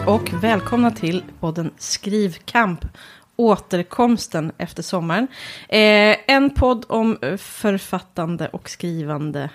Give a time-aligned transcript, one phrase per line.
[0.00, 2.84] Hej och välkomna till podden Skrivkamp.
[3.36, 5.28] Återkomsten efter sommaren.
[5.68, 9.50] Eh, en podd om författande och skrivande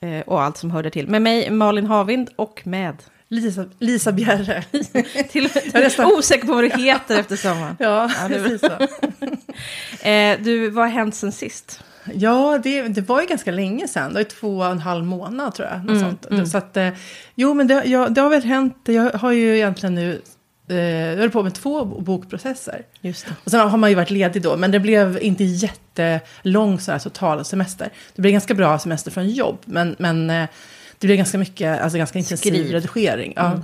[0.00, 1.08] eh, och allt som hör det till.
[1.08, 4.62] Med mig Malin Havind och med Lisa, Lisa Bjerre.
[5.30, 6.12] till, nästan...
[6.12, 7.76] osäker på vad du heter efter sommaren.
[7.78, 8.72] Ja, ja precis så.
[10.08, 11.84] eh, du, vad har hänt sen sist?
[12.14, 14.12] Ja, det, det var ju ganska länge sedan.
[14.12, 15.78] Det var två och en halv månad tror jag.
[15.78, 16.26] Något mm, sånt.
[16.30, 16.46] Mm.
[16.46, 16.88] Så att, eh,
[17.34, 18.76] jo, men det, ja, det har väl hänt.
[18.84, 20.20] Jag har ju egentligen nu
[20.68, 22.82] eh, jag höll på med två bokprocesser.
[23.00, 23.34] Just det.
[23.44, 26.98] Och sen har man ju varit ledig då, men det blev inte jättelång så här
[26.98, 27.90] total semester.
[28.14, 30.48] Det blev ganska bra semester från jobb, men, men eh,
[30.98, 32.72] det blev ganska mycket, alltså ganska intensiv Skriv.
[32.72, 33.32] redigering.
[33.36, 33.46] Ja.
[33.46, 33.62] Mm.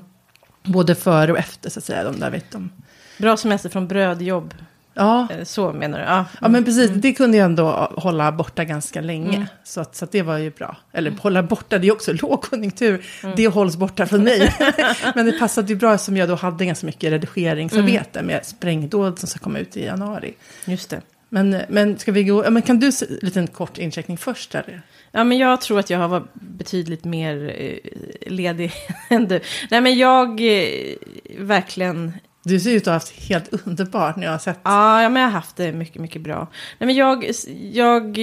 [0.63, 2.71] Både före och efter så att säga, de där vet de.
[3.19, 4.55] Bra semester från brödjobb.
[4.99, 5.29] Ja.
[5.31, 6.05] Eh, så menar du?
[6.05, 6.89] Ja, ja men precis.
[6.89, 7.01] Mm.
[7.01, 9.37] Det kunde jag ändå hålla borta ganska länge.
[9.37, 9.47] Mm.
[9.65, 10.77] Så, att, så att det var ju bra.
[10.93, 11.21] Eller mm.
[11.21, 13.07] hålla borta, det är också lågkonjunktur.
[13.23, 13.37] Mm.
[13.37, 14.55] Det hålls borta från mig.
[15.15, 19.29] men det passade ju bra som jag då hade ganska mycket redigeringsarbete med sprängdåd som
[19.29, 20.35] ska komma ut i januari.
[20.65, 21.01] Just det.
[21.29, 22.93] Men, men ska vi gå, ja, men kan du en
[23.23, 24.55] liten kort incheckning först?
[24.55, 24.83] Eller?
[25.13, 28.73] Ja, men jag tror att jag har varit betydligt mer eh, ledig
[29.09, 29.41] än du.
[29.71, 30.95] Nej, men jag eh,
[31.39, 32.13] verkligen
[32.49, 34.59] du ser ut att ha haft helt underbart när jag har sett.
[34.63, 36.49] Ja, ja men jag har haft det mycket, mycket bra.
[36.79, 37.31] Nej, men jag,
[37.73, 38.19] jag,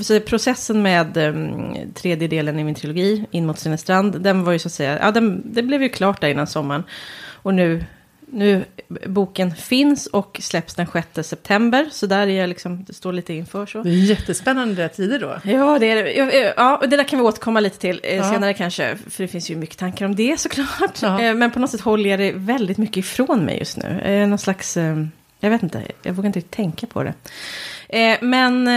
[0.00, 4.52] så processen med ehm, um, tredje delen i min trilogi, In mot Strand, den var
[4.52, 6.82] ju så att säga, ja, den, det blev ju klart där innan sommaren.
[7.42, 7.84] Och nu
[8.34, 8.64] nu,
[9.06, 11.88] boken finns och släpps den 6 september.
[11.92, 13.82] Så där är jag liksom, det står lite inför så.
[13.82, 15.50] Det är jättespännande tider då.
[15.50, 16.54] Ja, det är.
[16.56, 18.32] Ja, och det där kan vi återkomma lite till eh, ja.
[18.32, 18.98] senare kanske.
[19.10, 21.02] För det finns ju mycket tankar om det såklart.
[21.02, 21.22] Ja.
[21.22, 24.00] Eh, men på något sätt håller jag det väldigt mycket ifrån mig just nu.
[24.00, 24.76] Eh, någon slags,
[25.40, 27.14] jag vet inte, jag vågar inte tänka på det.
[28.20, 28.68] Men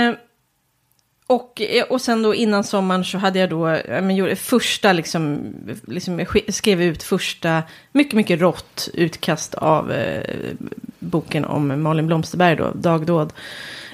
[1.28, 5.54] och, eh, och sen då innan sommaren så hade jag då, men, gjorde första liksom,
[5.88, 10.54] liksom skrev ut första, mycket, mycket rått utkast av eh,
[11.00, 13.34] boken om Malin Blomsterberg då, Dagdåd.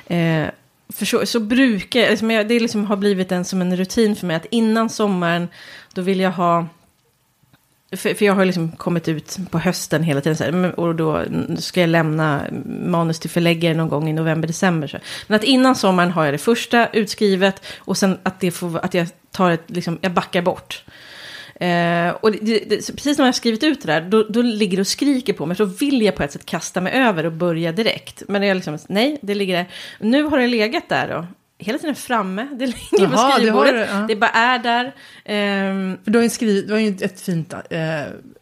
[0.08, 0.46] Eh,
[0.90, 4.36] för så, så brukar, liksom, det liksom har blivit en, som en rutin för mig
[4.36, 5.48] att innan sommaren
[5.94, 6.68] då vill jag ha
[7.96, 10.38] för, för jag har liksom kommit ut på hösten hela tiden.
[10.38, 11.24] Så här, och då
[11.58, 14.88] ska jag lämna manus till förläggare någon gång i november, december.
[14.88, 14.98] Så.
[15.28, 17.66] Men att innan sommaren har jag det första utskrivet.
[17.78, 20.84] Och sen att, det får, att jag tar ett, liksom, jag backar bort.
[21.56, 24.78] Eh, och det, det, precis när jag har skrivit ut det där, då, då ligger
[24.78, 25.58] det och skriker på mig.
[25.58, 28.24] Så vill jag på ett sätt kasta mig över och börja direkt.
[28.28, 29.66] Men jag liksom, nej, det ligger där.
[30.00, 31.25] Nu har det legat där då
[31.63, 32.47] hela tiden framme.
[32.59, 33.74] Det ligger Jaha, på skrivbordet.
[33.74, 34.06] Det, ja.
[34.07, 34.85] det, bara är där.
[34.85, 37.59] Um, För du har ju, skriv, du har ju ett fint uh,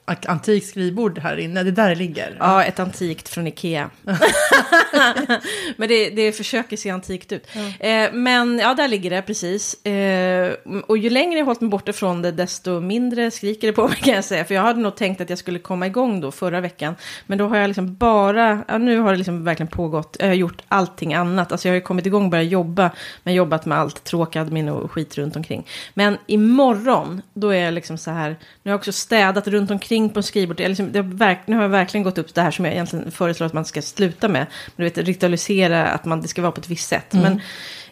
[0.06, 1.63] antikt skrivbord här inne.
[1.63, 2.38] Det är där det ligger.
[2.39, 3.89] Ja, ett antikt från Ikea.
[5.78, 7.47] men det, det försöker se antikt ut.
[7.53, 7.88] Ja.
[7.88, 9.85] Eh, men ja, där ligger det precis.
[9.85, 10.53] Eh,
[10.88, 13.97] och ju längre jag hållit mig borta från det, desto mindre skriker det på mig
[13.97, 14.45] kan jag säga.
[14.45, 16.95] För jag hade nog tänkt att jag skulle komma igång då förra veckan.
[17.28, 20.18] Men då har jag liksom bara, ja, nu har det liksom verkligen pågått.
[20.19, 21.51] Jag har gjort allting annat.
[21.51, 22.91] Alltså jag har ju kommit igång och börjat jobba.
[23.23, 25.68] Men jobbat med allt tråkig admin och skit runt omkring.
[25.94, 29.91] Men imorgon, då är jag liksom så här, nu har jag också städat runt omkring
[29.91, 30.69] omkring på skrivbordet.
[30.69, 33.53] Liksom, verk, nu har jag verkligen gått upp det här som jag egentligen föreslår att
[33.53, 34.46] man ska sluta med.
[34.75, 37.13] Du vet, ritualisera att man, det ska vara på ett visst sätt.
[37.13, 37.24] Mm.
[37.24, 37.41] Men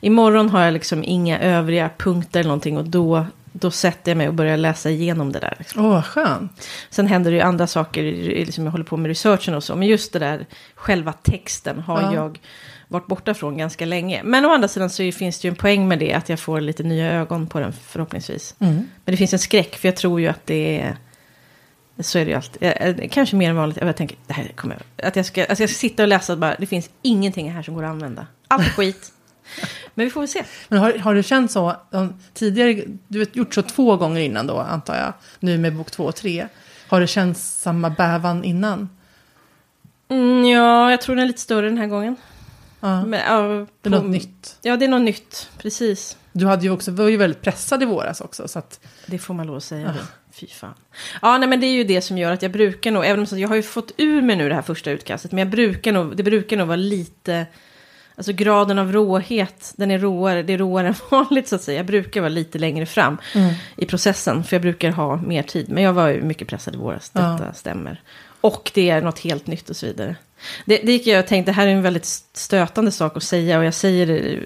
[0.01, 2.77] imorgon har jag liksom inga övriga punkter eller någonting.
[2.77, 5.51] Och då, då sätter jag mig och börjar läsa igenom det där.
[5.51, 5.85] Åh, liksom.
[5.85, 6.67] oh, skönt.
[6.89, 9.75] Sen händer det ju andra saker, liksom jag håller på med researchen och så.
[9.75, 10.45] Men just det där,
[10.75, 12.13] själva texten har ja.
[12.13, 12.39] jag
[12.87, 14.21] varit borta från ganska länge.
[14.23, 16.61] Men å andra sidan så finns det ju en poäng med det, att jag får
[16.61, 18.55] lite nya ögon på den förhoppningsvis.
[18.59, 18.75] Mm.
[18.75, 20.97] Men det finns en skräck, för jag tror ju att det är
[21.99, 23.11] så är det ju alltid.
[23.11, 23.77] Kanske mer än vanligt.
[23.81, 25.07] Jag tänker, det här kommer jag.
[25.07, 27.63] Att jag ska, alltså jag ska sitta och läsa och bara, det finns ingenting här
[27.63, 28.27] som går att använda.
[28.47, 29.11] Allt skit.
[29.93, 30.43] Men vi får väl se.
[30.67, 31.75] Men har, har du känt så
[32.33, 32.83] tidigare?
[33.07, 35.13] Du har gjort så två gånger innan då, antar jag.
[35.39, 36.47] Nu med bok två och tre.
[36.87, 38.89] Har det känts samma bävan innan?
[40.09, 42.15] Mm, ja, jag tror den är lite större den här gången.
[42.79, 43.05] Ja.
[43.05, 44.57] Men, ja, det är något nytt.
[44.61, 45.49] Ja, det är något nytt.
[45.57, 46.17] Precis.
[46.31, 48.47] Du hade ju också, var ju väldigt pressad i våras också.
[48.47, 48.79] Så att...
[49.05, 49.95] Det får man lov att säga.
[49.97, 50.05] Ja.
[50.39, 50.73] Fy fan.
[51.21, 53.39] Ja, nej, men det är ju det som gör att jag brukar nog, även om
[53.39, 56.17] jag har ju fått ur mig nu det här första utkastet, men jag brukar nog,
[56.17, 57.45] det brukar nog vara lite,
[58.15, 61.79] alltså graden av råhet, den är råare, det är råare än vanligt så att säga.
[61.79, 63.53] Jag brukar vara lite längre fram mm.
[63.77, 65.69] i processen, för jag brukar ha mer tid.
[65.69, 67.53] Men jag var ju mycket pressad i våras, detta ja.
[67.53, 68.01] stämmer.
[68.41, 70.15] Och det är något helt nytt och så vidare.
[70.65, 73.59] Det, det gick jag och tänkte, det här är en väldigt stötande sak att säga
[73.59, 74.39] och jag säger det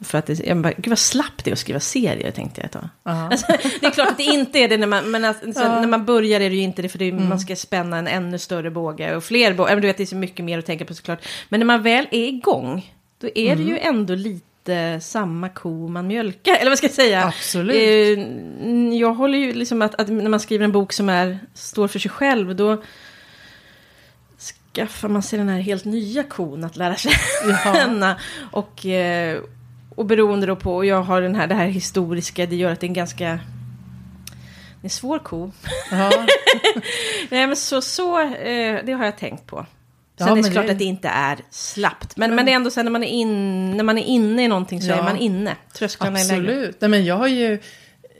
[0.00, 2.66] för att det, jag bara, gud vad slapp det är att skriva serier, tänkte jag
[2.66, 2.88] ett tag.
[3.02, 3.46] Alltså,
[3.80, 6.04] det är klart att det inte är det när man, men alltså, uh när man
[6.04, 7.28] börjar är det ju inte det, för det är, mm.
[7.28, 9.76] man ska spänna en ännu större båge och fler bågar.
[9.76, 11.26] Du vet, det är så mycket mer att tänka på såklart.
[11.48, 13.64] Men när man väl är igång, då är mm.
[13.64, 16.54] det ju ändå lite samma ko man mjölkar.
[16.54, 17.24] Eller vad ska jag säga?
[17.24, 17.76] Absolut.
[17.76, 21.88] Eh, jag håller ju liksom att, att, när man skriver en bok som är, står
[21.88, 22.82] för sig själv, då
[24.74, 26.96] skaffar man sig den här helt nya kon att lära
[27.64, 28.08] känna.
[28.08, 28.14] Ja.
[28.50, 29.40] Och, eh,
[29.96, 32.80] och beroende då på, och jag har den här, det här historiska, det gör att
[32.80, 33.40] det är en ganska
[34.82, 35.52] det är en svår ko.
[35.90, 36.26] Ja.
[37.30, 39.66] Nej men så, så eh, det har jag tänkt på.
[40.18, 40.72] Sen ja, är det klart det...
[40.72, 42.16] att det inte är slappt.
[42.16, 44.44] Men, men, men det är ändå så när man är, in, när man är inne
[44.44, 44.94] i någonting så ja.
[44.94, 45.56] är man inne.
[45.74, 46.32] Trösklarna Absolut.
[46.32, 46.56] är lägre.
[46.56, 46.80] Absolut.
[46.80, 47.58] Nej, men jag har ju...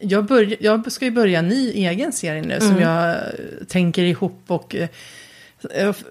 [0.01, 2.61] Jag, börj, jag ska ju börja en ny egen serie nu mm.
[2.61, 3.17] som jag
[3.69, 4.77] tänker ihop och...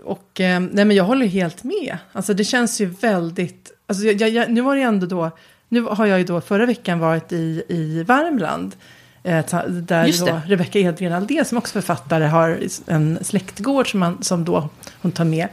[0.03, 1.97] Och nej, men jag håller helt med.
[2.11, 3.71] Alltså det känns ju väldigt...
[3.91, 5.31] Alltså jag, jag, nu var det ändå då...
[5.69, 8.75] Nu har jag ju då förra veckan varit i, i Värmland.
[9.23, 14.45] Eh, där då Rebecka Edgren Aldén som också författare har en släktgård som, man, som
[14.45, 14.69] då
[15.01, 15.47] hon tar med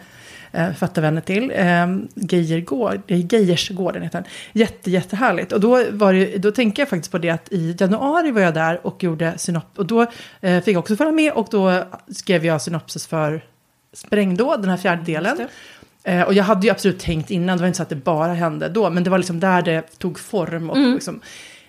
[0.52, 1.52] eh, författarvänner till.
[1.55, 4.31] Eh, Geijergård, Geijersgården heter den.
[4.52, 5.52] Jätte, jättehärligt.
[5.52, 8.55] Och då, var det, då tänker jag faktiskt på det att i januari var jag
[8.55, 9.79] där och gjorde synopsis.
[9.79, 10.06] Och då
[10.40, 13.43] eh, fick jag också följa med och då skrev jag synopsis för
[13.93, 15.49] Sprängdåd, den här fjärde delen.
[16.05, 18.33] Eh, och jag hade ju absolut tänkt innan, det var inte så att det bara
[18.33, 20.71] hände då, men det var liksom där det tog form.
[20.71, 20.95] Och, mm.
[20.95, 21.21] liksom,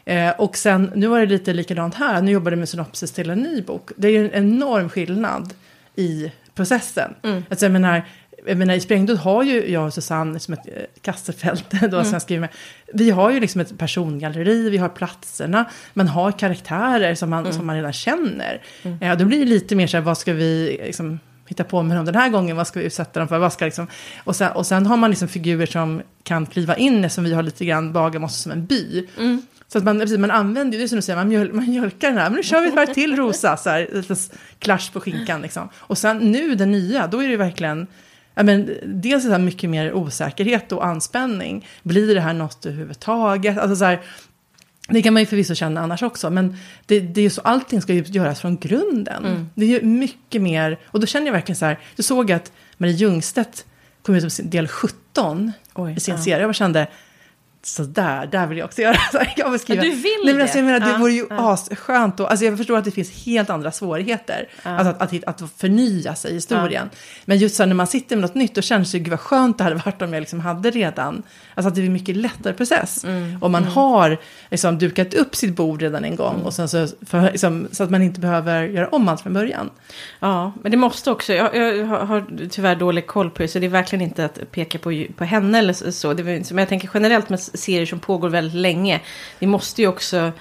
[0.05, 3.29] eh, och sen, nu var det lite likadant här, nu jobbade jag med synopsis till
[3.29, 3.91] en ny bok.
[3.95, 5.53] Det är ju en enorm skillnad
[5.95, 7.15] i processen.
[7.23, 7.43] Mm.
[7.49, 8.03] Alltså, jag menar,
[8.45, 12.03] jag menar, i Sprängdöd har ju jag och Susanne som ett eh, Kasserfält, då, mm.
[12.03, 12.49] som jag skriver med.
[12.93, 17.53] Vi har ju liksom ett persongalleri, vi har platserna, man har karaktärer som man, mm.
[17.53, 18.61] som man redan känner.
[18.83, 19.01] Mm.
[19.01, 21.97] Eh, då blir det lite mer så här, vad ska vi liksom, hitta på med
[21.97, 23.87] dem den här gången, vad ska vi utsätta dem för, vad ska liksom,
[24.23, 27.43] och, sen, och sen har man liksom figurer som kan kliva in, som vi har
[27.43, 29.07] lite grann Bagarmossen som en by.
[29.17, 29.41] Mm.
[29.67, 31.69] Så att man, precis, man använder ju, det är som du säger, man, mjöl, man
[31.69, 34.15] mjölkar den här, men nu kör vi ett varv till Rosa, så här, lite
[34.59, 35.69] clash på skinkan liksom.
[35.75, 37.87] Och sen nu det nya, då är det verkligen,
[38.35, 41.67] ja, men, dels är det mycket mer osäkerhet och anspänning.
[41.83, 43.57] Blir det här något överhuvudtaget?
[43.57, 44.01] Alltså så här,
[44.89, 47.81] det kan man ju förvisso känna annars också, men det, det är ju så, allting
[47.81, 49.25] ska ju göras från grunden.
[49.25, 49.49] Mm.
[49.55, 52.51] Det är ju mycket mer, och då känner jag verkligen så här, jag såg att
[52.77, 53.65] Marie Ljungstedt
[54.01, 56.21] kom ut med del 17 Oj, i sin ja.
[56.21, 56.87] serie, jag kände,
[57.61, 58.97] så där, där vill jag också göra.
[59.35, 59.81] jag vill skriva.
[59.81, 61.53] Du vill Nej, men alltså, jag menar, det ja, vore ju ja.
[61.53, 62.17] asskönt.
[62.17, 62.25] då.
[62.25, 64.47] alltså, jag förstår att det finns helt andra svårigheter.
[64.63, 64.69] Ja.
[64.69, 66.89] Alltså, att, att, att, förnya sig i historien.
[66.91, 66.97] Ja.
[67.25, 69.57] Men just så när man sitter med något nytt, då känns det gud vad skönt
[69.57, 71.23] det hade varit om jag liksom hade redan.
[71.55, 73.03] Alltså att det är en mycket lättare process.
[73.03, 73.43] Mm.
[73.43, 73.73] Om man mm.
[73.73, 74.17] har
[74.51, 76.33] liksom, dukat upp sitt bord redan en gång.
[76.33, 76.45] Mm.
[76.45, 79.69] Och sen så, för, liksom, så att man inte behöver göra om allt från början.
[80.19, 83.47] Ja, men det måste också, jag, jag har tyvärr dålig koll på det.
[83.47, 86.13] Så det är verkligen inte att peka på, på henne eller så.
[86.13, 89.01] Det men jag tänker generellt med serier som pågår väldigt länge.
[89.39, 90.31] Det måste ju också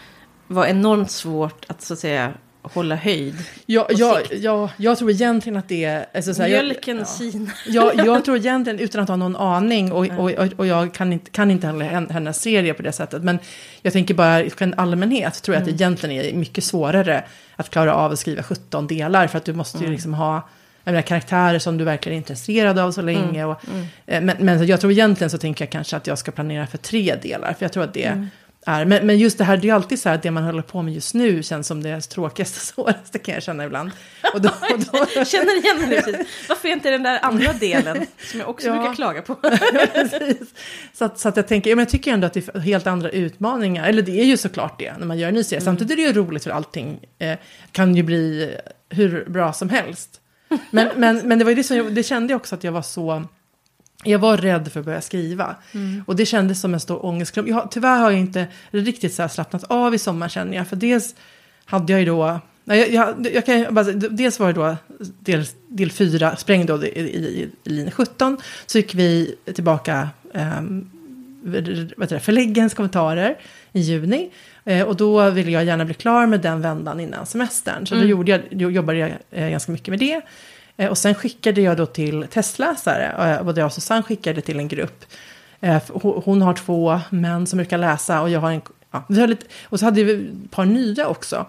[0.47, 2.33] vara enormt svårt att så att säga
[2.63, 3.35] hålla höjd.
[3.67, 6.07] Ja, ja, ja, jag tror egentligen att det är...
[6.15, 7.51] Alltså, Mjölken jag, sina.
[7.67, 11.13] Ja, jag tror egentligen, utan att ha någon aning, och, och, och, och jag kan
[11.13, 13.39] inte, kan inte heller hennes serie på det sättet, men
[13.83, 15.73] jag tänker bara i allmänhet, tror jag mm.
[15.73, 17.25] att det egentligen är mycket svårare
[17.57, 19.93] att klara av att skriva 17 delar, för att du måste ju mm.
[19.93, 20.49] liksom ha
[20.93, 23.41] menar, karaktärer som du verkligen är intresserad av så länge.
[23.41, 23.49] Mm.
[23.49, 23.87] Och, mm.
[24.07, 26.79] Eh, men, men jag tror egentligen så tänker jag kanske att jag ska planera för
[26.79, 27.53] tre delar.
[27.53, 28.27] För jag tror att det mm.
[28.67, 30.63] är, men, men just det här, det är alltid så här att det man håller
[30.63, 33.91] på med just nu känns som det tråkigaste, svåraste kan jag känna ibland.
[34.35, 35.25] Och då, och då...
[35.25, 36.27] känner igen det precis.
[36.49, 38.73] Varför är inte den där andra delen som jag också ja.
[38.73, 39.37] brukar klaga på?
[40.93, 42.87] så, att, så att jag tänker, ja, men jag tycker ändå att det är helt
[42.87, 43.89] andra utmaningar.
[43.89, 45.61] Eller det är ju såklart det när man gör en ny serie.
[45.61, 45.65] Mm.
[45.65, 47.39] Samtidigt är det ju roligt för allting eh,
[47.73, 48.55] kan ju bli
[48.89, 50.21] hur bra som helst.
[50.71, 52.73] Men, men, men det var ju det som jag, det kände jag också att jag
[52.73, 53.25] var så...
[54.05, 55.57] Jag var rädd för att börja skriva.
[55.73, 56.05] Mm.
[56.07, 57.49] Och det kändes som en stor ångestklump.
[57.49, 60.69] Jag, tyvärr har jag inte riktigt så slappnat av i sommar känner jag.
[60.69, 61.15] För dels
[61.65, 62.41] hade jag ju då...
[62.65, 64.77] Jag, jag, jag kan, bara, dels var det då
[65.21, 68.37] del, del 4, sprängdåd i, i, i, linje 17.
[68.67, 70.91] Så gick vi tillbaka um,
[71.97, 73.39] vad det, förläggens kommentarer
[73.73, 74.31] i juni.
[74.69, 77.87] Eh, och då ville jag gärna bli klar med den vändan innan semestern.
[77.87, 78.07] Så mm.
[78.07, 80.21] då gjorde jag, jobbade jag eh, ganska mycket med det.
[80.77, 83.41] Eh, och sen skickade jag då till testläsare.
[83.45, 85.05] Både jag och Susanne skickade till en grupp.
[86.03, 88.61] hon har två män som brukar läsa och jag har en...
[88.91, 91.47] Ja, vi har lite, och så hade vi ett par nya också.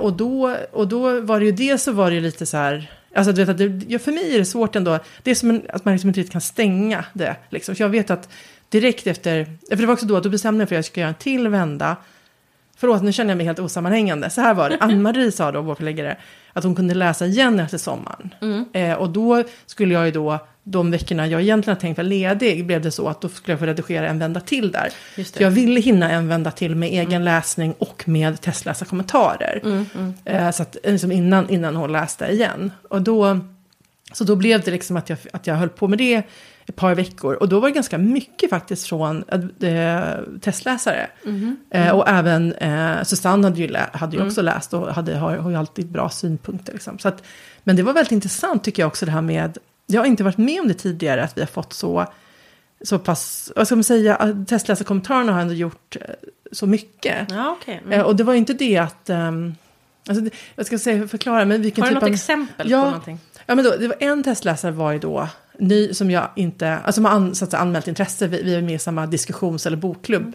[0.00, 2.90] och, då, och då var det ju det så var det ju lite så här...
[3.14, 4.98] Alltså du vet att det, ja, för mig är det svårt ändå.
[5.22, 7.36] Det är som en, att man liksom inte riktigt kan stänga det.
[7.50, 7.74] Liksom.
[7.74, 8.28] För jag vet att
[8.68, 9.44] direkt efter...
[9.68, 11.14] För det var också då att då bestämde jag för att jag skulle göra en
[11.14, 11.96] till vända.
[12.76, 14.30] Förlåt, nu känner jag mig helt osammanhängande.
[14.30, 14.76] Så här var det.
[14.80, 16.16] Ann-Marie sa då, vår förläggare,
[16.52, 18.34] att hon kunde läsa igen efter sommaren.
[18.40, 18.64] Mm.
[18.72, 22.82] Eh, och då skulle jag ju då, de veckorna jag egentligen tänkt vara ledig, blev
[22.82, 24.90] det så att då skulle jag få redigera en vända till där.
[25.24, 27.22] Så jag ville hinna en vända till med egen mm.
[27.22, 29.60] läsning och med testläsarkommentarer.
[29.64, 30.14] Mm, mm.
[30.24, 32.72] Eh, så att liksom innan, innan hon läste igen.
[32.88, 33.40] Och då
[34.12, 36.22] Så då blev det liksom att jag, att jag höll på med det
[36.66, 37.34] ett par veckor.
[37.34, 39.24] Och då var det ganska mycket faktiskt från
[39.60, 41.06] äh, testläsare.
[41.24, 41.56] Mm.
[41.70, 44.28] Eh, och även eh, Susanne hade ju, hade ju mm.
[44.28, 46.72] också läst och hade, har, har ju alltid bra synpunkter.
[46.72, 46.98] Liksom.
[46.98, 47.22] Så att,
[47.64, 50.38] men det var väldigt intressant tycker jag också det här med, jag har inte varit
[50.38, 52.06] med om det tidigare, att vi har fått så,
[52.84, 56.14] så pass, vad ska man säga, testläsarkommentarerna har ändå gjort eh,
[56.52, 57.30] så mycket.
[57.30, 57.74] Ja, okay.
[57.74, 57.92] Mm.
[57.92, 59.54] Eh, och det var ju inte det att, um,
[60.08, 62.86] alltså, jag ska säga, förklara, men vilken har du typ något av, exempel ja, på
[62.86, 63.18] någonting?
[63.46, 67.02] Ja, men då, det var en testläsare var ju då ny som jag inte, alltså
[67.02, 70.32] har an, så att anmält intresse, vi, vi är med i samma diskussions eller bokklubb.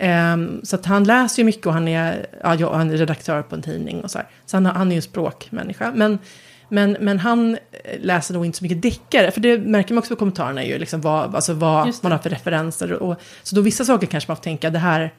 [0.00, 3.54] Um, så att han läser ju mycket och han är, ja, han är redaktör på
[3.54, 4.28] en tidning och så här.
[4.46, 5.92] Så han, han är ju en språkmänniska.
[5.94, 6.18] Men,
[6.68, 7.58] men, men han
[8.00, 11.00] läser nog inte så mycket deckare, för det märker man också på kommentarerna ju, liksom
[11.00, 12.92] vad, alltså vad man har för referenser.
[12.92, 15.12] Och, så då vissa saker kanske man får tänka, det här,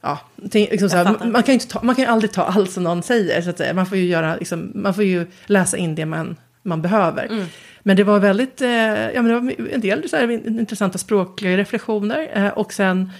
[0.00, 0.18] ja,
[0.50, 2.70] tänk, liksom så här, man, kan ju inte ta, man kan ju aldrig ta allt
[2.70, 3.74] som någon säger, så att säga.
[3.74, 6.36] Man får ju, göra, liksom, man får ju läsa in det man,
[6.66, 7.26] man behöver.
[7.26, 7.46] Mm.
[7.82, 8.70] Men det var väldigt, eh,
[9.10, 13.10] ja men det var en del så här, intressanta språkliga reflektioner eh, och sen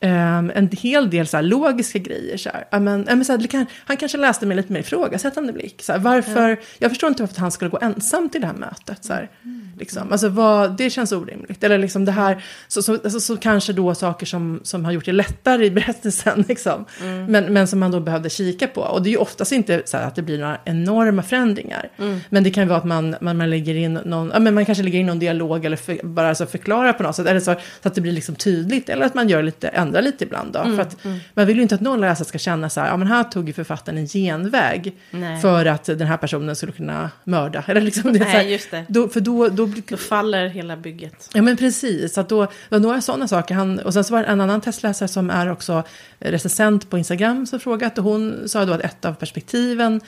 [0.00, 2.36] Um, en hel del så här, logiska grejer.
[2.36, 2.80] Så här.
[2.80, 5.82] men, men, så här, kan, han kanske läste med lite mer ifrågasättande blick.
[5.82, 6.56] Så här, varför, ja.
[6.78, 9.04] Jag förstår inte varför han skulle gå ensam till det här mötet.
[9.04, 9.70] Så här, mm.
[9.78, 10.12] liksom.
[10.12, 11.64] alltså, vad, det känns orimligt.
[11.64, 15.04] Eller liksom det här, så, så, alltså, så kanske då saker som, som har gjort
[15.04, 16.44] det lättare i berättelsen.
[16.48, 16.84] Liksom.
[17.00, 17.26] Mm.
[17.26, 18.80] Men, men som man då behövde kika på.
[18.80, 21.90] Och det är ju oftast inte så att det blir några enorma förändringar.
[21.96, 22.20] Mm.
[22.28, 24.64] Men det kan ju vara att man, man, man lägger in någon, ja, men man
[24.64, 27.26] kanske lägger in någon dialog eller för, bara så förklarar på något sätt.
[27.26, 28.88] Eller så, så att det blir liksom tydligt.
[28.88, 30.58] Eller att man gör lite ändra lite ibland då.
[30.58, 31.18] Mm, för att mm.
[31.34, 33.46] man vill ju inte att någon läsare ska känna så här, ja men här tog
[33.46, 34.96] ju författaren en genväg.
[35.10, 35.40] Nej.
[35.40, 37.64] För att den här personen skulle kunna mörda.
[37.66, 38.84] Eller liksom det, Nej, här, just det.
[38.88, 41.30] Då, för då, då, då faller hela bygget.
[41.34, 43.54] Ja men precis, att då var några sådana saker.
[43.54, 45.82] Han, och sen så var det en annan testläsare som är också
[46.18, 47.98] recensent på Instagram som frågat.
[47.98, 50.00] Och hon sa då att ett av perspektiven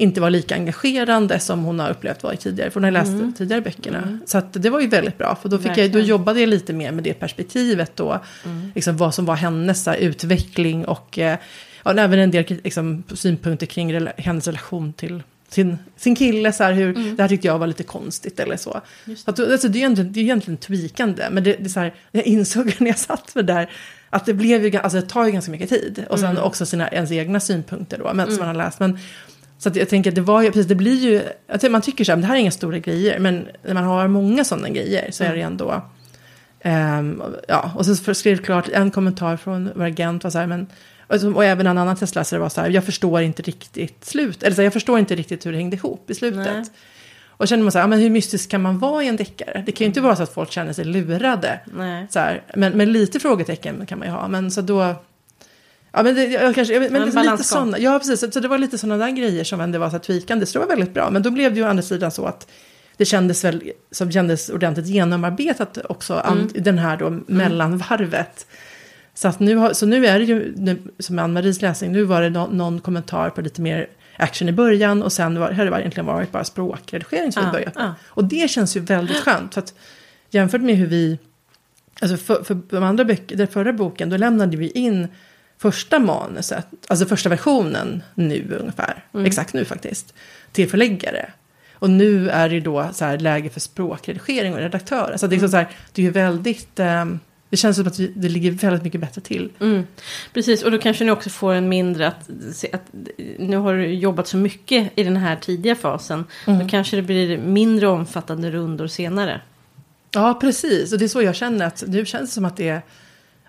[0.00, 2.70] inte var lika engagerande som hon har upplevt varit tidigare.
[2.70, 3.32] För hon har läst mm.
[3.32, 3.98] tidigare böckerna.
[3.98, 4.20] Mm.
[4.26, 5.38] Så det var ju väldigt bra.
[5.42, 8.20] För då, fick jag, då jobbade jag lite mer med det perspektivet då.
[8.44, 8.72] Mm.
[8.74, 11.38] Liksom vad som var hennes här, utveckling och eh,
[11.84, 16.52] ja, även en del liksom, synpunkter kring rela hennes relation till sin, sin kille.
[16.52, 17.16] Så här, hur, mm.
[17.16, 18.80] Det här tyckte jag var lite konstigt eller så.
[19.16, 21.28] så att, alltså, det, är egentligen, det är egentligen tweakande.
[21.30, 23.70] Men det, det är så här, jag insåg när jag satt det där.
[24.10, 26.04] Att det blev ju, alltså det tar ju ganska mycket tid.
[26.10, 26.42] Och sen mm.
[26.42, 28.46] också sina ens egna synpunkter då, men, som mm.
[28.46, 28.80] man har läst.
[28.80, 28.98] Men,
[29.58, 32.12] så jag tänker att det var ju, precis, det blir ju, att man tycker så
[32.12, 35.24] här, det här är inga stora grejer, men när man har många sådana grejer så
[35.24, 35.46] är det mm.
[35.46, 35.82] ändå,
[36.64, 40.66] um, ja, och så skrev klart en kommentar från vår agent var så här, men,
[41.06, 44.54] och, och även en annan testläsare var så här, jag förstår inte riktigt slut, eller
[44.54, 46.54] så här, jag förstår inte riktigt hur det hängde ihop i slutet.
[46.54, 46.64] Nej.
[47.38, 49.62] Och känner man så här, men hur mystisk kan man vara i en deckare?
[49.66, 51.60] Det kan ju inte vara så att folk känner sig lurade.
[51.64, 52.06] Nej.
[52.10, 54.28] Så här, men, men lite frågetecken kan man ju ha.
[54.28, 54.94] Men så då,
[55.92, 58.34] Ja, men det, jag kanske, jag, men lite, lite såna, ja, precis.
[58.34, 60.46] Så, det var lite sådana där grejer som ändå var så tvikande.
[60.46, 61.10] Så det var väldigt bra.
[61.10, 62.50] Men då blev det ju å andra sidan så att
[62.96, 66.14] det kändes väl som kändes ordentligt genomarbetat också.
[66.14, 66.48] Mm.
[66.54, 67.24] Den här då mm.
[67.26, 68.46] mellanvarvet.
[69.14, 72.22] Så, att nu, har, så nu är det ju, nu, som Ann-Maries läsning, nu var
[72.22, 75.80] det no, någon kommentar på lite mer action i början och sen var, har det
[75.80, 77.84] egentligen varit bara språkredigering som ah, vi börjat med.
[77.84, 77.94] Ah.
[78.04, 79.54] Och det känns ju väldigt skönt.
[79.54, 79.74] För att
[80.30, 81.18] jämfört med hur vi,
[82.00, 85.08] alltså för, för de andra böcker, den förra boken, då lämnade vi in
[85.58, 89.26] första manuset, alltså första versionen nu ungefär, mm.
[89.26, 90.14] exakt nu faktiskt,
[90.52, 91.32] till förläggare.
[91.72, 95.16] Och nu är det då så här läge för språkredigering och redaktörer.
[95.16, 95.50] Så det är, mm.
[95.50, 97.04] så här, det är ju väldigt, eh,
[97.50, 99.50] det känns som att det ligger väldigt mycket bättre till.
[99.60, 99.86] Mm.
[100.34, 102.30] Precis, och då kanske ni också får en mindre, att,
[102.72, 102.82] att
[103.38, 106.24] nu har du jobbat så mycket i den här tidiga fasen.
[106.46, 106.58] Mm.
[106.58, 109.40] Då kanske det blir mindre omfattande rundor senare.
[110.10, 110.92] Ja, precis.
[110.92, 112.82] Och det är så jag känner att nu känns det som att det är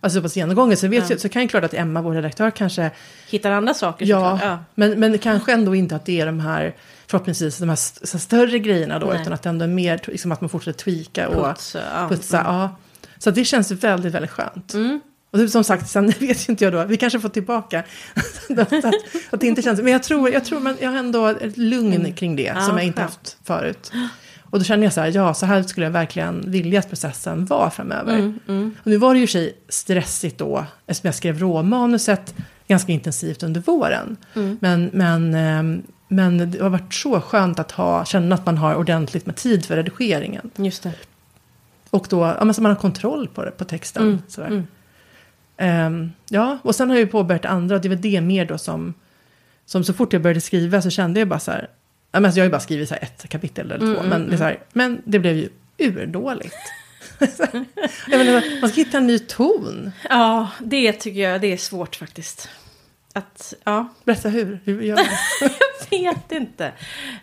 [0.01, 0.77] Alltså på genomgången.
[0.77, 1.09] Så, vet ja.
[1.09, 2.91] jag, så kan det klart att Emma, vår redaktör, kanske...
[3.29, 4.59] Hittar andra saker ja, ja.
[4.75, 6.75] Men, men kanske ändå inte att det är de här,
[7.07, 9.07] förhoppningsvis, de här st större grejerna då.
[9.07, 9.21] Nej.
[9.21, 11.79] Utan att det ändå är mer, liksom att man fortsätter tweaka och putsa.
[11.93, 12.09] Ja.
[12.09, 12.53] putsa mm.
[12.53, 12.75] ja.
[13.17, 14.73] Så det känns väldigt, väldigt skönt.
[14.73, 14.99] Mm.
[15.31, 17.83] Och som sagt, sen vet ju inte jag då, vi kanske får tillbaka.
[18.57, 18.73] att,
[19.29, 21.93] att, det inte känns, men jag tror, jag tror man, jag har ändå ett lugn
[21.93, 22.13] mm.
[22.13, 23.91] kring det som jag inte haft förut.
[24.49, 27.45] Och då kände jag så här, ja, så här skulle jag verkligen vilja att processen
[27.45, 28.13] var framöver.
[28.13, 28.75] Mm, mm.
[28.81, 32.35] Och nu var det ju sig stressigt då, eftersom jag skrev råmanuset
[32.67, 34.17] ganska intensivt under våren.
[34.35, 34.57] Mm.
[34.61, 38.75] Men, men, ehm, men det har varit så skönt att ha, känna att man har
[38.75, 40.49] ordentligt med tid för redigeringen.
[40.55, 40.91] Just det.
[41.89, 44.03] Och då, ja, men så man har kontroll på, det, på texten.
[44.03, 44.63] Mm, sådär.
[45.61, 48.45] Um, ja, och sen har jag ju påbörjat andra, och det är väl det mer
[48.45, 48.93] då som,
[49.65, 51.67] som så fort jag började skriva så kände jag bara så här,
[52.11, 54.29] alltså jag har ju bara skrivit så ett kapitel eller två, mm, men, mm.
[54.29, 56.55] det så här, men det blev ju urdåligt.
[58.07, 59.91] jag menar, man ska hitta en ny ton.
[60.09, 62.49] Ja, det tycker jag det är svårt faktiskt.
[63.13, 63.87] att, ja.
[64.03, 65.05] Berätta hur, hur gör man?
[65.89, 66.65] jag vet inte.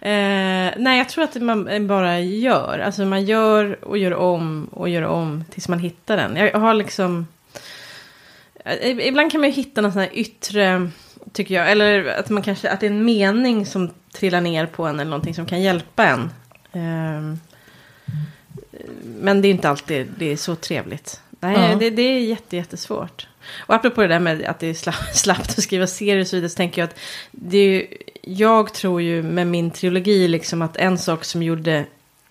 [0.01, 2.79] Eh, nej, jag tror att man bara gör.
[2.79, 6.37] Alltså man gör och gör om och gör om tills man hittar den.
[6.37, 7.27] Jag har liksom...
[8.65, 10.91] Eh, ibland kan man ju hitta någon sån här yttre,
[11.33, 11.71] tycker jag.
[11.71, 15.11] Eller att, man kanske, att det är en mening som trillar ner på en eller
[15.11, 16.31] någonting som kan hjälpa en.
[16.73, 17.37] Eh,
[19.05, 21.21] men det är inte alltid det är så trevligt.
[21.41, 21.77] Nej, ja.
[21.77, 23.29] det, det är jätte, jättesvårt.
[23.57, 24.75] Och apropå det där med att det är
[25.15, 26.99] slappt att skriva serier och så vidare så tänker jag att
[27.31, 27.87] det är,
[28.23, 31.85] jag tror ju med min trilogi liksom att en sak som gjorde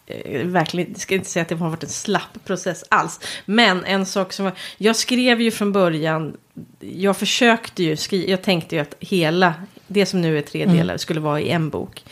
[0.05, 3.19] eh, verkligen, jag ska inte säga att det har varit en slapp process alls.
[3.45, 6.37] Men en sak som var, jag skrev ju från början,
[6.79, 9.53] jag försökte ju skriva, jag tänkte ju att hela,
[9.87, 10.75] det som nu är tre mm.
[10.75, 10.99] delar mm.
[10.99, 12.03] skulle vara i en bok.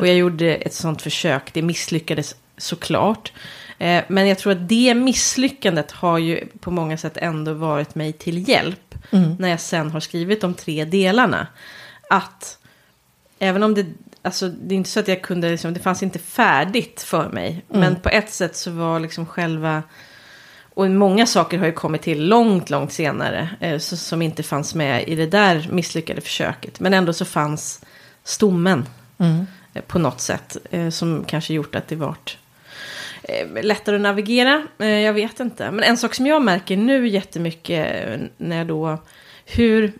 [0.00, 3.32] Och jag gjorde ett sånt försök, det misslyckades såklart.
[3.78, 8.12] Eh, men jag tror att det misslyckandet har ju på många sätt ändå varit mig
[8.12, 8.94] till hjälp.
[9.10, 9.36] Mm.
[9.38, 11.46] När jag sen har skrivit de tre delarna.
[12.10, 12.58] Att
[13.38, 13.86] även om det,
[14.22, 17.48] alltså det är inte så att jag kunde, liksom, det fanns inte färdigt för mig.
[17.48, 17.80] Mm.
[17.80, 19.82] Men på ett sätt så var liksom själva,
[20.78, 23.48] och många saker har ju kommit till långt, långt senare.
[23.60, 26.80] Eh, så, som inte fanns med i det där misslyckade försöket.
[26.80, 27.84] Men ändå så fanns
[28.24, 28.86] stommen.
[29.18, 29.46] Mm.
[29.74, 30.56] Eh, på något sätt.
[30.70, 32.38] Eh, som kanske gjort att det vart
[33.22, 34.66] Eh, lättare att navigera.
[34.78, 35.70] Eh, jag vet inte.
[35.70, 38.98] Men en sak som jag märker nu jättemycket eh, när jag då...
[39.46, 39.92] Hur...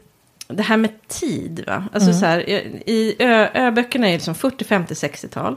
[0.49, 1.88] Det här med tid, va?
[1.92, 2.20] Alltså mm.
[2.20, 2.49] så här,
[2.88, 5.56] i ö-böckerna är det liksom 40, 50, 60-tal.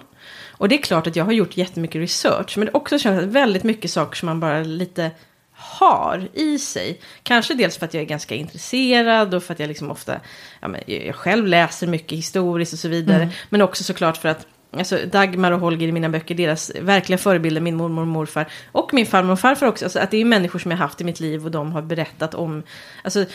[0.61, 2.57] Och det är klart att jag har gjort jättemycket research.
[2.57, 5.11] Men det också känns väldigt mycket saker som man bara lite
[5.53, 7.01] har i sig.
[7.23, 10.19] Kanske dels för att jag är ganska intresserad och för att jag liksom ofta,
[10.59, 13.23] ja, men jag själv läser mycket historiskt och så vidare.
[13.23, 13.29] Mm.
[13.49, 14.47] Men också såklart för att
[14.77, 18.47] Alltså Dagmar och Holger i mina böcker, deras verkliga förebilder, min mormor och morfar.
[18.71, 19.85] Och min farmor och farfar också.
[19.85, 22.35] Alltså att det är människor som jag haft i mitt liv och de har berättat
[22.35, 22.63] om.
[23.03, 23.25] Alltså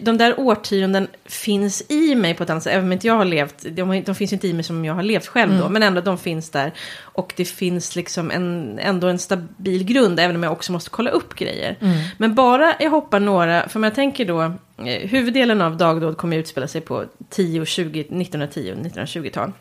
[0.00, 2.72] de där årtionden finns i mig på ett annat sätt.
[2.72, 5.02] Även om inte jag har levt, de, de finns inte i mig som jag har
[5.02, 5.60] levt själv då.
[5.60, 5.72] Mm.
[5.72, 6.72] Men ändå de finns där.
[7.00, 11.10] Och det finns liksom en, ändå en stabil grund, även om jag också måste kolla
[11.10, 11.76] upp grejer.
[11.80, 11.98] Mm.
[12.18, 16.36] Men bara jag hoppar några, för om jag tänker då, eh, huvuddelen av dagdåd kommer
[16.36, 19.52] utspela sig på 10, 20, 1910 och 1920-tal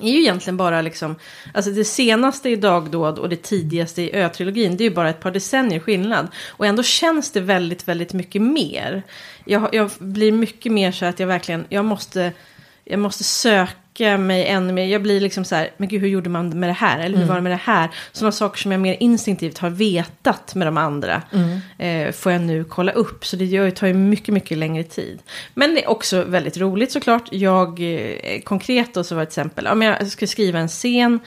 [0.00, 1.16] är ju egentligen bara liksom,
[1.54, 5.20] alltså det senaste i Dagdåd och det tidigaste i Ö-trilogin, det är ju bara ett
[5.20, 6.28] par decennier skillnad.
[6.48, 9.02] Och ändå känns det väldigt, väldigt mycket mer.
[9.44, 12.32] Jag, jag blir mycket mer så att jag verkligen, jag måste,
[12.84, 14.86] jag måste söka sträcka mig ännu mer.
[14.86, 16.98] Jag blir liksom så här, men gud hur gjorde man med det här?
[16.98, 17.28] Eller hur mm.
[17.28, 17.90] var det med det här?
[18.12, 21.22] Sådana saker som jag mer instinktivt har vetat med de andra.
[21.32, 21.60] Mm.
[21.78, 23.26] Eh, får jag nu kolla upp.
[23.26, 25.18] Så det tar ju mycket, mycket längre tid.
[25.54, 27.28] Men det är också väldigt roligt såklart.
[27.32, 31.20] Jag, eh, konkret då så var det till exempel, om jag ska skriva en scen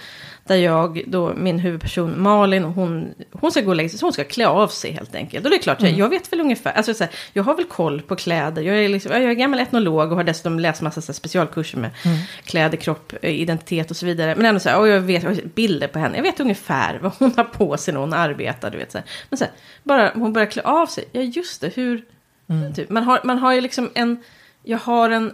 [0.47, 4.13] där jag, då min huvudperson Malin, hon, hon ska gå och lägga sig, så hon
[4.13, 5.45] ska klä av sig helt enkelt.
[5.45, 5.91] Och det är klart, mm.
[5.91, 8.61] jag, jag vet väl ungefär, alltså så här, jag har väl koll på kläder.
[8.61, 11.77] Jag är, liksom, jag är gammal etnolog och har dessutom läst massa så här, specialkurser
[11.77, 12.17] med mm.
[12.43, 14.35] kläder, kropp, eh, identitet och så vidare.
[14.35, 16.17] Men ändå så här, och jag vet jag har bilder på henne.
[16.17, 19.07] Jag vet ungefär vad hon har på sig när hon arbetar, du vet så här.
[19.29, 22.03] Men så här, bara hon börjar klä av sig, ja just det, hur...
[22.49, 22.73] Mm.
[22.73, 24.23] Typ, man, har, man har ju liksom en,
[24.63, 25.33] jag har en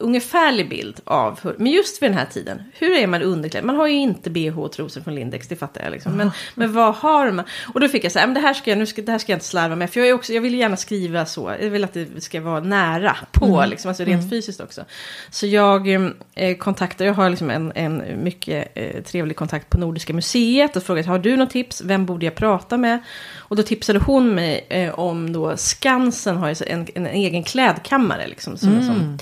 [0.00, 3.64] ungefärlig bild av hur, men just vid den här tiden, hur är man underklädd?
[3.64, 6.12] Man har ju inte bh och trosor från Lindex, det fattar jag liksom.
[6.12, 6.34] Men, mm.
[6.54, 7.44] men vad har man?
[7.74, 9.32] Och då fick jag säga, men det här ska jag, nu ska, det här ska
[9.32, 11.84] jag inte slarva med, för jag, är också, jag vill gärna skriva så, jag vill
[11.84, 13.70] att det ska vara nära på, mm.
[13.70, 14.30] liksom, alltså rent mm.
[14.30, 14.84] fysiskt också.
[15.30, 15.88] Så jag
[16.34, 20.82] eh, kontaktar, jag har liksom en, en mycket eh, trevlig kontakt på Nordiska museet och
[20.82, 21.82] frågade, har du något tips?
[21.84, 22.98] Vem borde jag prata med?
[23.36, 28.26] Och då tipsade hon mig eh, om då Skansen har en, en, en egen klädkammare
[28.26, 28.56] liksom.
[28.56, 28.86] Som, mm.
[28.86, 29.18] som,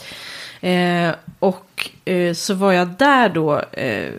[0.61, 4.13] Eh, och eh, så var jag där då eh,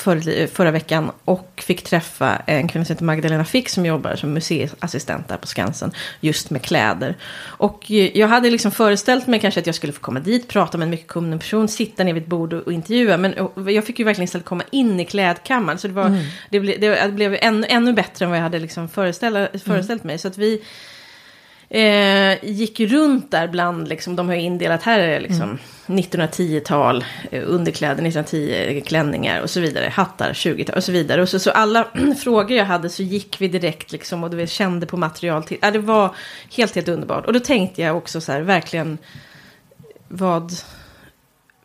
[0.00, 4.32] för, förra veckan och fick träffa en kvinna som heter Magdalena Fick som jobbar som
[4.32, 7.16] museiassistent där på Skansen just med kläder.
[7.42, 10.78] Och eh, jag hade liksom föreställt mig kanske att jag skulle få komma dit, prata
[10.78, 13.16] med en mycket kunnig person, sitta ner vid ett bord och, och intervjua.
[13.16, 15.78] Men och, jag fick ju verkligen istället komma in i klädkammaren.
[15.78, 16.24] Så det, var, mm.
[16.50, 20.06] det, ble, det blev ännu, ännu bättre än vad jag hade liksom föreställt, föreställt mm.
[20.06, 20.18] mig.
[20.18, 20.62] Så att vi
[21.70, 26.00] eh, gick runt där bland, liksom, de har ju indelat, här är det liksom mm.
[26.00, 31.22] 1910-tal, eh, underkläder, 1910 klänningar och så vidare, hattar 20-tal och så vidare.
[31.22, 31.86] Och så, så alla
[32.22, 35.58] frågor jag hade så gick vi direkt liksom och du vet, kände på material till,
[35.62, 36.14] äh, det var
[36.56, 37.26] helt, helt underbart.
[37.26, 38.98] Och då tänkte jag också så här, verkligen,
[40.08, 40.52] vad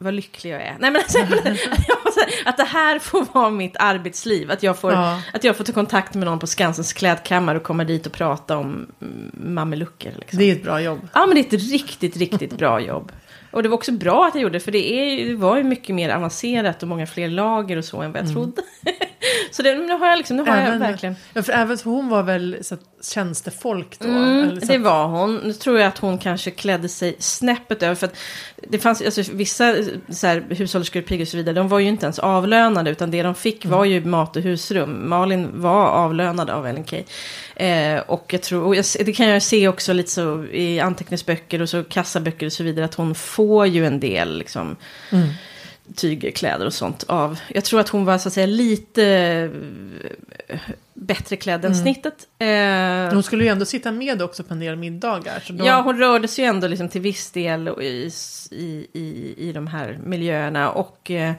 [0.05, 0.75] vad lycklig jag är.
[0.79, 1.19] Nej, men alltså,
[2.45, 4.51] att det här får vara mitt arbetsliv.
[4.51, 5.21] Att jag, får, ja.
[5.33, 8.57] att jag får ta kontakt med någon på Skansens klädkammare och komma dit och prata
[8.57, 8.87] om
[9.33, 10.15] mamelucker.
[10.19, 10.39] Liksom.
[10.39, 11.07] Det är ett bra jobb.
[11.13, 13.11] Ja, men det är ett riktigt, riktigt bra jobb.
[13.55, 15.63] Och det var också bra att jag gjorde det, för det, är, det var ju
[15.63, 18.33] mycket mer avancerat och många fler lager och så än vad jag mm.
[18.33, 18.61] trodde.
[19.51, 21.15] så det, nu har jag liksom, nu har Även, jag verkligen.
[21.33, 24.07] Ja, för även för hon var väl så att, tjänstefolk då?
[24.07, 25.35] Mm, det var hon.
[25.35, 27.95] Nu tror jag att hon kanske klädde sig snäppet över.
[27.95, 28.17] För att
[28.55, 29.75] det fanns, alltså, vissa
[30.09, 32.91] så här, hushållerskor, och så vidare, de var ju inte ens avlönade.
[32.91, 35.09] Utan det de fick var ju mat och husrum.
[35.09, 37.03] Malin var avlönad av Key.
[37.55, 41.61] Eh, och jag tror, och jag, det kan jag se också lite så i anteckningsböcker
[41.61, 42.85] och så kassaböcker och så vidare.
[42.85, 44.75] Att hon får ju en del liksom.
[45.12, 45.27] Mm.
[45.95, 47.39] tyger, kläder och sånt av.
[47.47, 49.03] Jag tror att hon var så att säga lite
[50.47, 50.58] eh,
[50.93, 51.84] bättre klädd än Mm.
[51.84, 52.13] snittet.
[52.39, 55.43] Eh, Hon skulle ju ändå sitta med också på en del middagar.
[55.49, 58.12] Då, Ja, hon rörde sig ju ändå liksom till viss del i,
[58.51, 60.71] i, i, i de här miljöerna.
[60.71, 61.34] Och eh,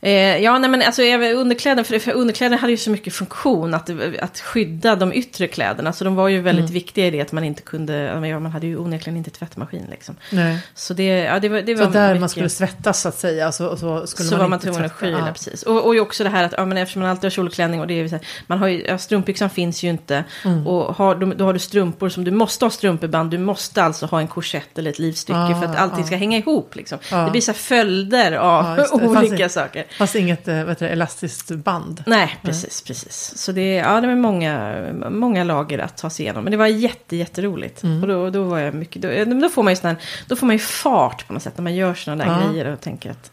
[0.00, 3.74] eh, ja, nej men alltså även underkläder, för, för underkläder hade ju så mycket funktion
[3.74, 3.90] att,
[4.22, 5.92] att skydda de yttre kläderna.
[5.92, 6.72] Så de var ju väldigt Mm.
[6.74, 10.16] viktiga i det att man inte kunde, ja, man hade ju onekligen inte tvättmaskin liksom.
[10.30, 10.58] Nej.
[10.74, 12.20] Så det, ja, det var, det Så var där mycket.
[12.20, 13.48] man skulle svettas så att säga.
[13.48, 15.32] Och så, så skulle så man var man tvungen att skyla, Ja.
[15.32, 15.62] precis.
[15.62, 17.46] Och, och också det här att, ja, men eftersom man alltid har kjol
[17.80, 20.24] och det är så här, man har ju, ja, strumpbyxan finns ju inte.
[20.44, 20.66] Mm.
[20.66, 24.06] Och har, då, då har du strumpor som du måste ha strumpeband, du måste alltså
[24.06, 26.06] ha en korsett eller ett livstycke Ah, för att allting ah.
[26.06, 26.98] ska hänga ihop liksom.
[27.12, 27.24] Ah.
[27.24, 29.84] Det blir så här följder av olika saker.
[29.98, 32.04] Fast inget eh, vet du, elastiskt band.
[32.06, 33.32] Nej, precis, precis.
[33.36, 34.76] Så det, ja, det var många,
[35.10, 36.44] många lager att ta sig igenom.
[36.44, 37.82] Men det var jätte, jätteroligt.
[37.82, 38.02] Mm.
[38.02, 40.46] Och då, då var jag mycket, då, då får man ju sån här, då får
[40.46, 42.50] man ju fart på något sätt när man gör sådana där Ja.
[42.50, 43.32] grejer och tänker att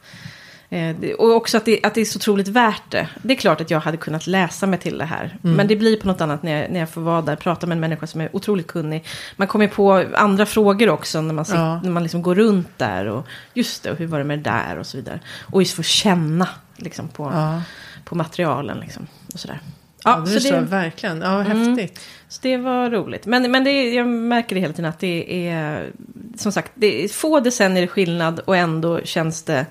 [1.18, 3.08] och också att det, att det är så otroligt värt det.
[3.22, 5.38] Det är klart att jag hade kunnat läsa mig till det här.
[5.44, 5.56] Mm.
[5.56, 7.76] Men det blir på något annat när jag, när jag får vara där, prata med
[7.76, 9.06] en människa som är otroligt kunnig.
[9.36, 11.82] Man kommer på andra frågor också när man, sitter, Ja.
[11.84, 13.06] när man liksom går runt där.
[13.06, 15.20] Och just det, och hur var det med det där och så vidare.
[15.52, 17.62] Och just få känna liksom, på, Ja,
[18.06, 19.08] på materialen liksom.
[19.34, 19.60] Och sådär.
[20.04, 21.22] ja, Ja, det så det, verkligen.
[21.22, 21.68] Ja, Mm.
[21.78, 22.00] häftigt.
[22.30, 23.26] så det var roligt.
[23.26, 25.92] Men, men det, jag märker det hela tiden att det är,
[26.38, 29.66] som sagt, det är få decennier skillnad och ändå känns det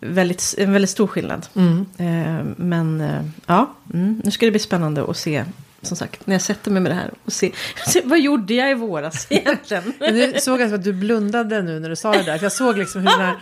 [0.00, 1.46] väldigt, en väldigt stor skillnad.
[1.54, 1.86] Mm.
[1.98, 5.44] Eh, men eh, ja, mm, nu ska det bli spännande att se,
[5.82, 7.52] som sagt, när jag sätter mig med det här och se,
[7.86, 9.92] se vad gjorde jag i våras egentligen?
[9.98, 12.38] Du såg alltså att du blundade nu när du sa det där.
[12.42, 13.10] Jag såg liksom hur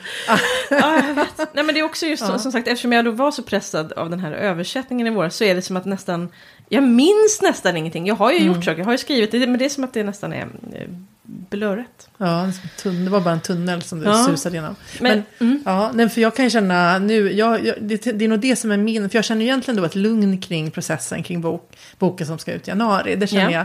[0.71, 1.39] ja, jag vet.
[1.55, 3.93] Nej, men det är också just så, som sagt, eftersom jag då var så pressad
[3.93, 6.29] av den här översättningen i våras så är det som att nästan,
[6.69, 8.07] jag minns nästan ingenting.
[8.07, 8.53] Jag har ju Mm.
[8.55, 10.47] gjort saker, jag har ju skrivit det, men det är som att det nästan är
[10.75, 10.89] eh,
[11.27, 12.09] blurret.
[12.19, 12.51] Ja,
[12.83, 14.25] det var bara en tunnel som du Ja.
[14.29, 14.77] susade igenom.
[15.01, 18.41] Men, mm, Ja, nej, för jag kan känna nu, jag, jag, det, det är nog
[18.41, 21.77] det som är min, för jag känner egentligen då ett lugn kring processen kring bok,
[21.99, 23.17] boken som ska ut i januari.
[23.17, 23.51] Det känner Ja.
[23.51, 23.65] jag,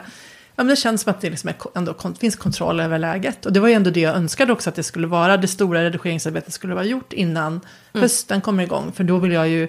[0.56, 3.45] ja men det känns som att det liksom är, ändå finns kontroll över läget.
[3.45, 5.84] Och det var ju ändå det jag önskade också att det skulle vara, det stora
[5.84, 7.62] redigeringsarbetet skulle vara gjort innan
[7.93, 8.02] Mm.
[8.02, 8.91] hösten kommer igång.
[8.95, 9.67] För då vill jag ju,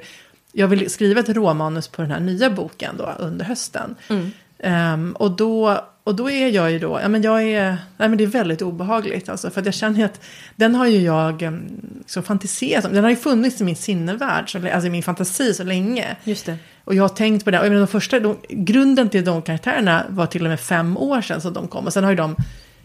[0.52, 3.94] jag vill skriva ett råmanus på den här nya boken då under hösten.
[4.08, 4.30] mm,
[4.62, 8.18] Ehm, och, då, och då är jag ju då, ja men jag är, nej men
[8.18, 9.50] det är väldigt obehagligt alltså.
[9.50, 10.20] För att jag känner att
[10.56, 11.62] den har ju jag um,
[12.06, 12.92] så fantiserat om.
[12.92, 16.16] Den har ju funnits i min sinnevärld, så, alltså i min fantasi så länge.
[16.24, 16.56] just det.
[16.84, 17.58] Och jag har tänkt på det.
[17.58, 20.96] Och jag menar, de första, de, grunden till de karaktärerna var till och med fem
[20.96, 21.86] år sedan som de kom.
[21.86, 22.36] Och sen har ju de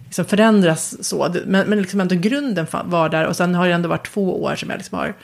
[0.06, 1.36] liksom förändrats så.
[1.46, 3.26] Men, men liksom ändå grunden var där.
[3.26, 5.16] Och sen har det ändå varit två år som jag liksom har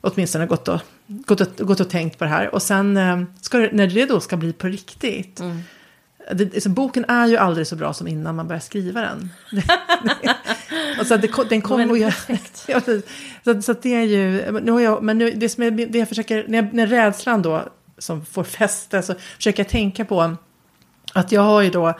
[0.00, 2.54] åtminstone gått och, gått och, gått och tänkt på det här.
[2.54, 5.40] Och sen eh, ska det, när det då ska bli på riktigt.
[5.40, 5.62] Mm.
[6.32, 9.30] Det, alltså, boken är ju aldrig så bra som innan man börjar skriva den.
[11.00, 12.12] och så att det, den kommer att göra...
[12.66, 12.80] Ja,
[13.44, 14.52] så, så det är ju...
[14.60, 16.44] Nu har jag, men nu, det, som är, det jag försöker...
[16.48, 20.36] När, jag, när rädslan då som får fäste så försöker jag tänka på
[21.12, 21.94] att jag har ju då...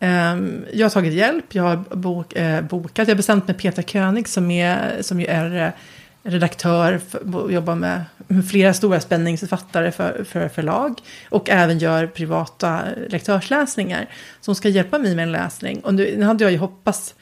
[0.00, 3.82] ehm, jag har tagit hjälp, jag har bok, eh, bokat, jag har bestämt med Peter
[3.82, 5.72] König som, är, som ju är eh,
[6.22, 10.98] redaktör för, och jobbar med, med flera stora spänningsförfattare för, för förlag.
[11.28, 14.08] Och även gör privata lektörsläsningar.
[14.40, 15.80] Som ska hjälpa mig med en läsning.
[15.80, 17.14] Och nu, nu hade jag ju hoppats,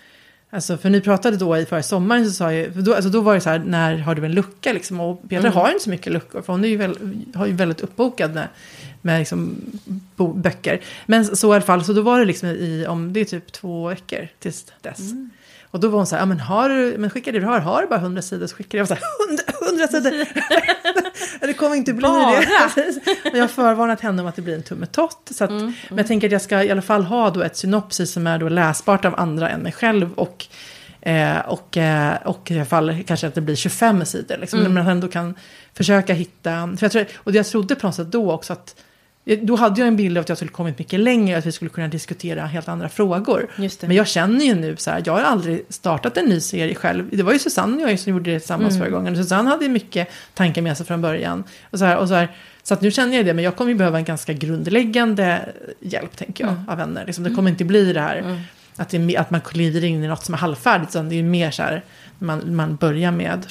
[0.50, 3.34] alltså för ni pratade då i förra sommaren så sa jag, då, alltså då var
[3.34, 5.00] det så här, när har du en lucka liksom?
[5.00, 5.52] Och Petra Mm.
[5.52, 8.48] har inte så mycket luckor, för hon är ju väl, har ju väldigt uppbokad med,
[9.02, 9.56] med liksom
[10.16, 10.80] bo, böcker.
[11.06, 13.52] Men så i alla fall, så då var det liksom i, om det är typ
[13.52, 15.00] två veckor tills dess.
[15.00, 15.30] Mm.
[15.70, 17.60] Och då var hon så här, ja men har du, men skicka det du har,
[17.60, 18.88] har du bara 100 sidor så skickar jag.
[18.88, 20.26] Så här, 100, 100 sidor!
[21.46, 22.40] det kommer inte bli Bara?
[22.40, 22.48] det.
[23.24, 25.30] Men jag har förvarnat henne om att det blir en tummetott.
[25.30, 27.56] Så att, Mm, Men jag tänker att jag ska i alla fall ha då ett
[27.56, 30.12] synopsis som är då läsbart av andra än mig själv.
[30.14, 30.46] Och,
[31.00, 34.36] eh, och, eh, och i alla fall kanske att det blir 25 sidor.
[34.36, 34.72] Liksom, Mm.
[34.74, 35.34] Men man ändå kan
[35.74, 38.74] försöka hitta, för jag tror, och jag trodde på något sätt då också att
[39.36, 41.68] då hade jag en bild av att jag skulle kommit mycket längre, att vi skulle
[41.68, 43.46] kunna diskutera helt andra frågor.
[43.88, 47.08] Men jag känner ju nu så här, jag har aldrig startat en ny serie själv.
[47.12, 48.86] Det var ju Susanne och jag som gjorde det tillsammans Mm.
[48.86, 49.16] förra gången.
[49.16, 51.44] Susanne hade mycket tankar med sig från början.
[51.70, 52.28] Och så, här, och så, här,
[52.62, 55.48] så att nu känner jag det, men jag kommer ju behöva en ganska grundläggande
[55.80, 56.68] hjälp, tänker jag, Mm.
[56.68, 57.06] av vänner.
[57.06, 58.40] Liksom, det kommer inte bli det här Mm.
[58.76, 61.50] att, det att man glider in i något som är halvfärdigt, utan det är mer
[61.50, 61.84] så här,
[62.18, 63.46] man, man börjar med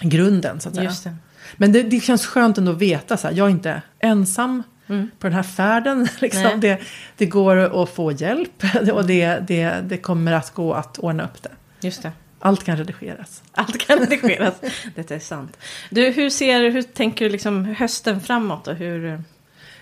[0.00, 1.16] grunden, så att säga.
[1.56, 5.10] Men det, det känns skönt ändå att veta så här, jag är inte ensam mm.
[5.18, 6.08] på den här färden.
[6.18, 6.60] Liksom.
[6.60, 6.80] Det,
[7.16, 11.42] det går att få hjälp och det, det, det kommer att gå att ordna upp
[11.42, 11.50] det.
[11.80, 12.12] Just det.
[12.44, 13.42] Allt kan redigeras.
[13.52, 14.54] Allt kan redigeras.
[14.94, 15.56] Detta är sant.
[15.90, 18.68] Du, hur, ser, hur tänker du liksom hösten framåt?
[18.68, 19.22] Och hur...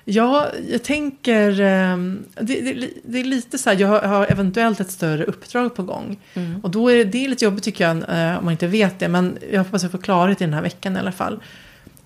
[0.05, 1.61] Ja, jag tänker...
[1.61, 5.83] Ehm, det, det, det, är lite så här, jag har eventuellt ett större uppdrag på
[5.83, 6.21] gång.
[6.35, 6.61] Mm.
[6.61, 9.09] Och då är det lite jobbigt tycker jag, eh, om man inte vet det.
[9.09, 11.41] Men jag hoppas jag får klarhet i den här veckan i alla fall.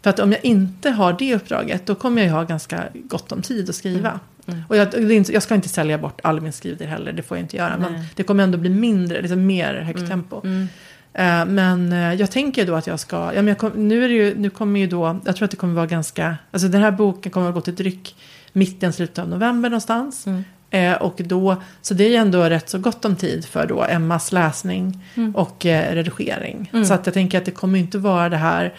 [0.07, 3.33] För att om jag inte har det uppdraget, då kommer jag ju ha ganska gott
[3.33, 4.09] om tid att skriva.
[4.09, 4.21] Mm.
[4.47, 4.63] Mm.
[4.69, 7.57] Och jag, jag, ska inte sälja bort all min skrivtid heller, det får jag inte
[7.57, 7.77] göra.
[7.77, 7.91] Nej.
[7.91, 10.11] Men det kommer ändå bli mindre, liksom mer högt mm.
[10.11, 10.41] tempo.
[10.45, 10.61] Mm.
[10.63, 14.15] Uh, men uh, jag tänker då att jag ska, ja, men kom, nu, är det
[14.15, 16.91] ju, nu kommer ju då, jag tror att det kommer vara ganska, alltså den här
[16.91, 18.17] boken kommer att gå till tryck
[18.53, 20.27] mitten, slutet av november någonstans.
[20.27, 20.45] Mm.
[20.93, 23.85] Uh, och då, så det är ju ändå rätt så gott om tid för då
[23.85, 25.37] Emmas läsning mm.
[25.37, 26.71] och redigering.
[26.73, 26.85] Mm.
[26.85, 28.75] Så att jag tänker att det kommer inte vara det här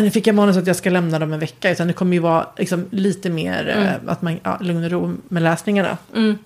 [0.00, 1.70] nu fick jag manus att jag ska lämna dem en vecka.
[1.70, 3.84] Utan det kommer ju vara liksom, lite mer mm.
[3.84, 5.98] eh, att man, ja, lugn och ro med läsningarna.
[6.14, 6.38] Mm.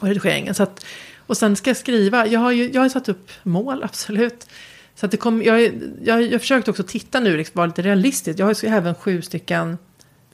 [0.00, 0.54] Och redigeringen.
[0.54, 0.84] Så att,
[1.16, 2.26] och sen ska jag skriva.
[2.26, 4.46] Jag har ju jag har satt upp mål, absolut.
[4.94, 5.72] Så att det kom, jag,
[6.04, 8.38] jag, jag försökte också titta nu, liksom, vara lite realistiskt.
[8.38, 9.78] Jag har ju även sju stycken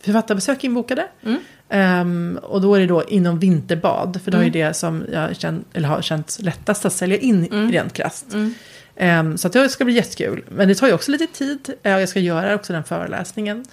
[0.00, 1.06] författarbesök inbokade.
[1.22, 1.40] Mm.
[1.70, 4.20] Um, och då är det då inom vinterbad.
[4.24, 4.48] För då mm.
[4.48, 7.72] är det som jag känt, eller har känt lättast att sälja in mm.
[7.72, 8.32] rent krasst.
[8.32, 8.54] Mm.
[9.00, 10.44] Um, så det ska bli jättekul.
[10.48, 11.74] Men det tar ju också lite tid.
[11.86, 13.64] Uh, jag ska göra också den föreläsningen.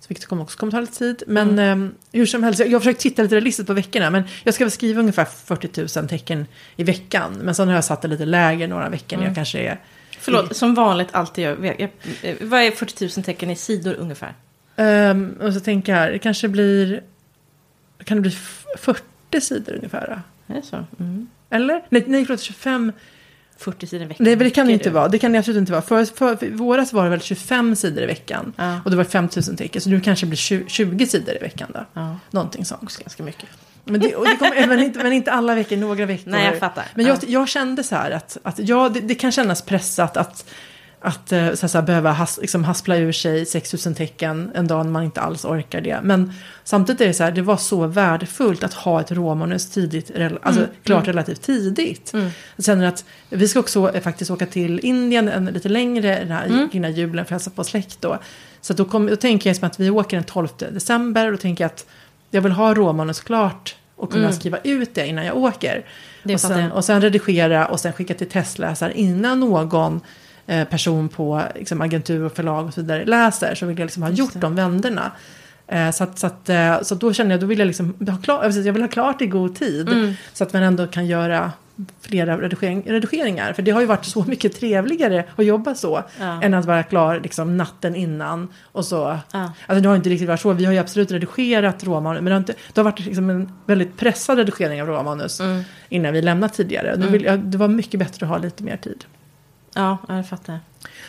[0.00, 1.22] Så vilket kommer också kommer ta lite tid.
[1.26, 1.82] Men mm.
[1.82, 4.10] um, hur som helst, jag, har försökt titta lite realistiskt på veckorna.
[4.10, 7.38] Men jag ska väl skriva ungefär 40 000 tecken i veckan.
[7.42, 9.16] Men sen har jag satt det lite lägre några veckor.
[9.16, 9.26] Mm.
[9.26, 9.80] Jag kanske är...
[10.18, 11.64] Förlåt, som vanligt alltid gör.
[11.64, 11.90] Jag,
[12.22, 14.34] jag, vad är 40 000 tecken i sidor ungefär?
[14.76, 17.02] Um, och så tänker jag här, det kanske blir...
[18.04, 18.36] Kan det bli
[18.78, 20.22] 40 sidor ungefär?
[20.46, 20.84] Är det så?
[21.00, 21.28] Mm.
[21.50, 21.82] Eller?
[21.88, 22.92] Nej, nej förlåt, 25...
[23.58, 24.24] 40 sidor i veckan.
[24.24, 25.08] Nej, det kan det inte vara.
[25.08, 25.82] Det kan det absolut inte vara.
[25.82, 28.52] För, för, för våras var det väl 25 sidor i veckan.
[28.56, 28.80] Ja.
[28.84, 29.80] Och det var 5000 tecken.
[29.80, 31.86] Så nu kanske det blir 20, 20 sidor i veckan då.
[31.92, 32.18] Ja.
[32.30, 32.98] Någonting sånt.
[32.98, 33.48] Ganska mycket.
[33.84, 36.30] Men, det, det kommer, men, inte, men inte alla veckor, några veckor.
[36.30, 36.84] Nej, jag fattar.
[36.94, 40.44] Men jag, jag kände så här att, att ja, det, det kan kännas pressat att
[41.04, 44.86] att eh, så, så här, behöva has, liksom, haspla ur sig 6000 tecken en dag
[44.86, 46.00] när man inte alls orkar det.
[46.02, 46.32] Men
[46.64, 50.10] samtidigt är det så här, det var så värdefullt att ha ett råmanus tidigt,
[50.42, 50.72] alltså mm.
[50.82, 51.06] klart mm.
[51.06, 52.12] relativt tidigt.
[52.12, 52.30] Mm.
[52.56, 56.30] Jag känner att vi ska också eh, faktiskt åka till Indien en lite längre den
[56.30, 56.68] här, mm.
[56.72, 58.18] innan julen för att hälsa på släkt då.
[58.60, 61.38] Så då, kom, då tänker jag som att vi åker den 12 december och då
[61.38, 61.86] tänker jag att
[62.30, 64.36] jag vill ha råmanus klart och kunna mm.
[64.36, 65.84] skriva ut det innan jag åker.
[66.32, 70.00] Och sen, och sen redigera och sen skicka till testläsare innan någon
[70.70, 74.10] person på liksom, agentur och förlag och så vidare läser så vill jag liksom ha
[74.10, 75.12] gjort de vändorna.
[75.66, 77.94] Eh, så, att, så, att, eh, så då känner jag då vill jag liksom
[78.26, 79.88] ha jag vill ha klart i god tid.
[79.88, 80.14] Mm.
[80.32, 81.52] Så att man ändå kan göra
[82.00, 83.52] flera redigering, redigeringar.
[83.52, 86.02] För det har ju varit så mycket trevligare att jobba så.
[86.20, 86.42] Ja.
[86.42, 88.48] Än att vara klar liksom, natten innan.
[88.62, 89.18] Och så.
[89.32, 89.52] Ja.
[89.66, 90.52] Alltså det har inte riktigt varit så.
[90.52, 92.22] Vi har ju absolut redigerat råmanus.
[92.22, 95.40] Men det har, inte, det har varit liksom en väldigt pressad redigering av råmanus.
[95.40, 95.62] Mm.
[95.88, 96.90] Innan vi lämnat tidigare.
[96.90, 97.12] Mm.
[97.12, 99.04] Vill det var mycket bättre att ha lite mer tid.
[99.74, 100.60] Ja, jag fattar.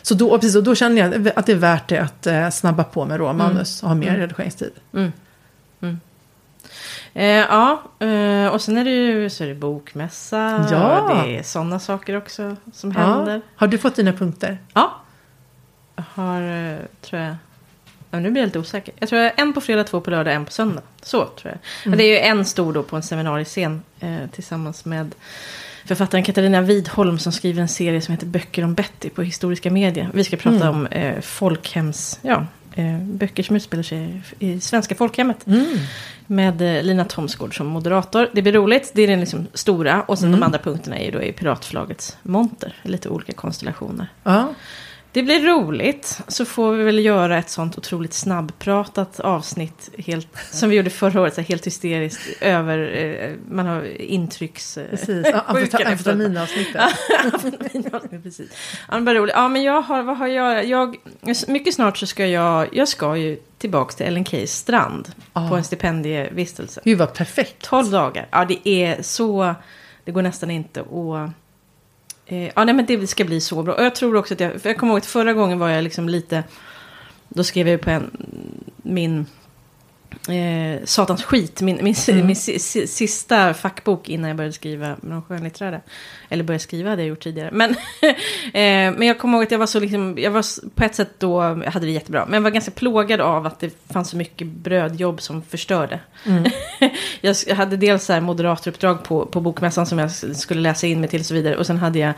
[0.01, 3.05] Så då, precis, då känner jag att det är värt det att eh, snabba på
[3.05, 3.91] med råmanus mm.
[3.91, 4.21] och ha mer mm.
[4.21, 4.71] redigeringstid.
[4.93, 5.11] Mm.
[5.81, 5.99] Mm.
[7.13, 10.67] Eh, ja, eh, och sen är det ju så är det bokmässa.
[10.71, 11.23] Ja.
[11.25, 12.99] Det är sådana saker också som ja.
[12.99, 13.41] händer.
[13.55, 14.57] Har du fått dina punkter?
[14.73, 15.01] Ja.
[15.95, 17.35] Jag har, eh, tror jag.
[18.11, 18.93] Ja, nu blir jag lite osäker.
[18.99, 20.81] Jag tror jag en på fredag, två på lördag, en på söndag.
[21.01, 21.57] Så tror jag.
[21.83, 21.97] Men mm.
[21.97, 25.15] det är ju en stor då på en seminariescen eh, tillsammans med
[25.85, 30.09] författaren Katarina Widholm som skriver en serie som heter Böcker om Betty på historiska medier.
[30.13, 30.69] Vi ska prata mm.
[30.69, 32.45] om eh, folkhems, ja,
[32.75, 35.47] eh, böcker som utspelar sig i svenska folkhemmet.
[35.47, 35.65] Mm.
[36.27, 38.29] Med eh, Lina Thomsgård som moderator.
[38.33, 40.01] Det blir roligt, det är den liksom stora.
[40.01, 40.39] Och sen mm.
[40.39, 42.75] de andra punkterna är ju då i Piratförlagets monter.
[42.83, 44.07] Lite olika konstellationer.
[44.23, 44.53] Ja.
[45.15, 46.19] Det blir roligt.
[46.27, 49.89] Så får vi väl göra ett sånt otroligt snabbpratat avsnitt.
[49.97, 51.33] Helt, som vi gjorde förra året.
[51.33, 52.21] Så helt hysteriskt.
[52.41, 54.77] Över, eh, man har intrycks...
[54.77, 55.27] Eh, precis.
[55.45, 56.75] Amfetaminavsnittet.
[57.33, 58.51] Amfetaminavsnittet, precis.
[58.91, 59.35] Ja, men roligt.
[59.35, 60.95] Ja, men jag har, vad har jag, jag...
[61.47, 65.11] Mycket snart så ska jag, jag ska ju tillbaka till Ellen Keys strand.
[65.33, 65.49] Ah.
[65.49, 66.81] På en stipendievistelse.
[66.83, 67.61] Gud vad perfekt.
[67.61, 68.27] 12 dagar.
[68.31, 69.55] Ja, det är så...
[70.03, 71.31] Det går nästan inte att
[72.25, 73.73] Eh, ja, nej, men det ska bli så bra.
[73.73, 75.83] Och jag tror också att jag, för jag kommer ihåg att förra gången var jag
[75.83, 76.43] liksom lite,
[77.29, 78.11] då skrev jag på en,
[78.77, 79.25] min
[80.29, 82.25] eh, Satans skit, min, min, mm.
[82.25, 85.81] min sista fackbok innan jag började skriva med de skönlitterära.
[86.29, 87.49] Eller började skriva hade jag gjort tidigare.
[87.53, 87.69] Men,
[88.53, 91.11] eh, men jag kommer ihåg att jag var så liksom, jag var på ett sätt
[91.17, 92.25] då, jag hade det jättebra.
[92.25, 95.99] Men jag var ganska plågad av att det fanns så mycket brödjobb som förstörde.
[96.25, 96.51] Mm.
[97.21, 101.09] jag hade dels så här moderatoruppdrag på, på bokmässan som jag skulle läsa in mig
[101.09, 101.55] till och så vidare.
[101.55, 102.13] Och sen hade jag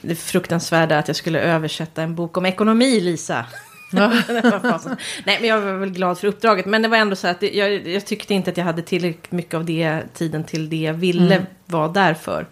[0.00, 3.46] det fruktansvärda att jag skulle översätta en bok om ekonomi, Lisa.
[5.24, 6.66] Nej, men jag var väl glad för uppdraget.
[6.66, 9.32] Men det var ändå så att det, jag, jag, tyckte inte att jag hade tillräckligt
[9.32, 11.46] mycket av det tiden till det jag ville mm.
[11.66, 12.46] vara där för.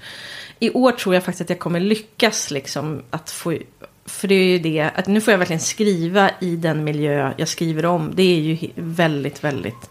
[0.59, 3.59] I år tror jag faktiskt att jag kommer lyckas liksom att få...
[4.07, 7.48] För det är ju det, att nu får jag verkligen skriva i den miljö jag
[7.48, 8.11] skriver om.
[8.14, 9.90] Det är ju väldigt, väldigt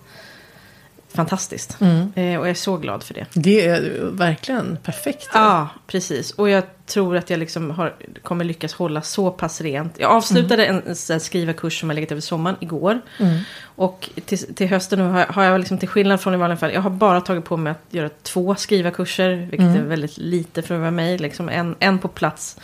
[1.17, 1.81] fantastiskt.
[1.81, 2.11] Mm.
[2.15, 3.25] Eh, och jag är så glad för det.
[3.33, 5.29] Det är verkligen perfekt.
[5.33, 6.31] Ja, precis.
[6.31, 9.99] Och jag tror att jag liksom har, kommer lyckas hålla så pass rent.
[9.99, 10.81] Jag avslutade mm.
[10.85, 13.01] en, en skrivarkurs som jag legat över sommaren igår.
[13.19, 13.39] Mm.
[13.61, 16.73] Och till, till hösten har, har jag liksom till skillnad från i vanliga fall.
[16.73, 19.35] Jag har bara tagit på mig att göra två skrivarkurser.
[19.35, 19.75] Vilket mm.
[19.75, 21.17] är väldigt lite för att vara mig.
[21.17, 22.57] Liksom en, en på plats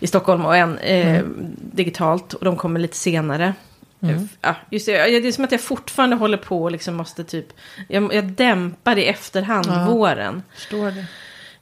[0.00, 1.56] i Stockholm och en eh, mm.
[1.56, 2.34] digitalt.
[2.34, 3.54] Och de kommer lite senare.
[4.02, 4.28] Mm.
[4.40, 7.46] Ja, just det, det är som att jag fortfarande håller på och liksom måste typ...
[7.88, 10.42] Jag, jag dämpar i efterhand ja, våren.
[10.54, 11.06] Förstår det.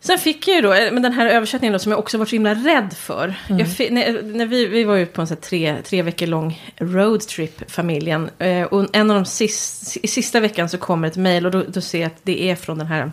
[0.00, 2.26] Sen fick jag ju då, eh, med den här översättningen då, som jag också var
[2.26, 3.34] så himla rädd för.
[3.48, 3.66] Mm.
[3.78, 7.70] Jag, när, när vi, vi var ute på en så tre, tre veckor lång roadtrip,
[7.70, 8.30] familjen.
[8.38, 11.62] Eh, och en av de sista, i sista veckan så kommer ett mejl och då,
[11.68, 13.12] då ser jag att det är från den här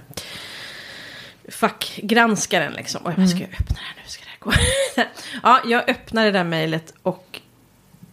[1.50, 2.74] fackgranskaren.
[2.74, 3.02] Liksom.
[3.06, 3.60] Och jag bara, ska jag mm.
[3.60, 4.10] öppna det här nu?
[4.10, 4.52] Ska det här gå?
[5.44, 7.42] ja, jag öppnar det där mejlet och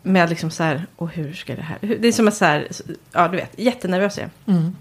[0.02, 1.78] med liksom så här, och hur ska det här?
[1.80, 2.68] Det är som att så här,
[3.12, 4.76] ja du vet, jättenervös är mm.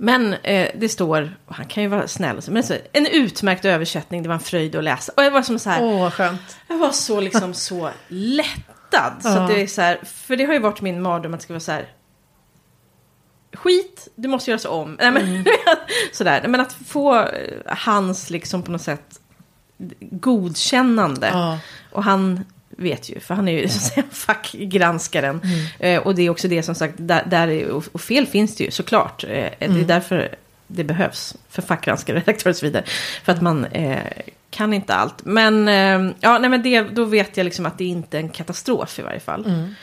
[0.00, 4.28] Men eh, det står, han kan ju vara snäll, men så, en utmärkt översättning, det
[4.28, 5.12] var en fröjd att läsa.
[5.16, 6.58] Och jag var som så här, Åh, skönt.
[6.68, 9.12] jag var så liksom så lättad.
[9.20, 9.46] Så ja.
[9.48, 11.60] det är så här, för det har ju varit min mardröm att det ska vara
[11.60, 11.88] så här,
[13.52, 14.96] skit, du måste göra så om.
[15.00, 15.44] Nej, men, mm.
[16.12, 16.48] sådär.
[16.48, 17.26] men att få eh,
[17.66, 19.20] hans liksom på något sätt
[20.00, 21.30] godkännande.
[21.32, 21.58] Ja.
[21.92, 22.44] Och han
[22.78, 25.40] vet ju, för han är ju så att säga fackgranskaren.
[25.44, 25.66] Mm.
[25.78, 28.70] Eh, och det är också det som sagt, där, där och fel finns det ju
[28.70, 29.24] såklart.
[29.24, 29.28] Eh.
[29.28, 29.86] Det är mm.
[29.86, 30.34] därför
[30.66, 32.84] det behövs för fackgranskare, redaktörer och så vidare.
[33.24, 33.98] För att man eh,
[34.50, 35.24] kan inte allt.
[35.24, 38.28] Men, eh, ja, nej, men det, då vet jag liksom att det inte är en
[38.28, 39.46] katastrof i varje fall.
[39.46, 39.74] Mm.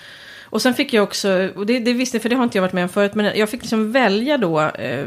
[0.43, 2.73] Och sen fick jag också, och det, det visste för det har inte jag varit
[2.73, 5.05] med om förut, men jag fick liksom välja då eh,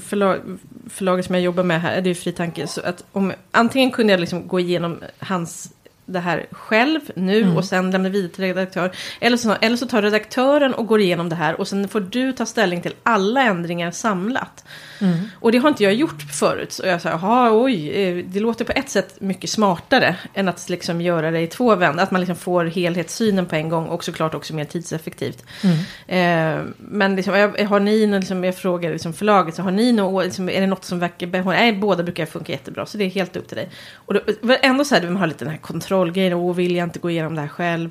[0.00, 0.58] förlag,
[0.90, 4.12] förlaget som jag jobbar med här, det är ju Fritanke, så att om, antingen kunde
[4.12, 5.72] jag liksom gå igenom hans
[6.08, 7.56] det här själv nu mm.
[7.56, 8.90] och sen lämna vidare till redaktör.
[9.20, 12.32] Eller så, eller så tar redaktören och går igenom det här och sen får du
[12.32, 14.64] ta ställning till alla ändringar samlat.
[15.00, 15.16] Mm.
[15.34, 16.72] Och det har inte jag gjort förut.
[16.72, 20.68] Så jag sa, jaha, oj, eh, det låter på ett sätt mycket smartare än att
[20.68, 22.02] liksom göra det i två vändor.
[22.02, 25.44] Att man liksom får helhetssynen på en gång och såklart också mer tidseffektivt.
[25.62, 25.78] Mm.
[26.06, 27.34] Eh, men liksom,
[27.68, 30.84] har ni, liksom, jag frågar liksom förlaget, så har ni något, liksom, är det något
[30.84, 33.68] som verkar, nej, båda brukar funka jättebra, så det är helt upp till dig.
[33.94, 36.98] Och var ändå så här, man har lite den här kontrollgrejen, och vill jag inte
[36.98, 37.90] gå igenom det här själv.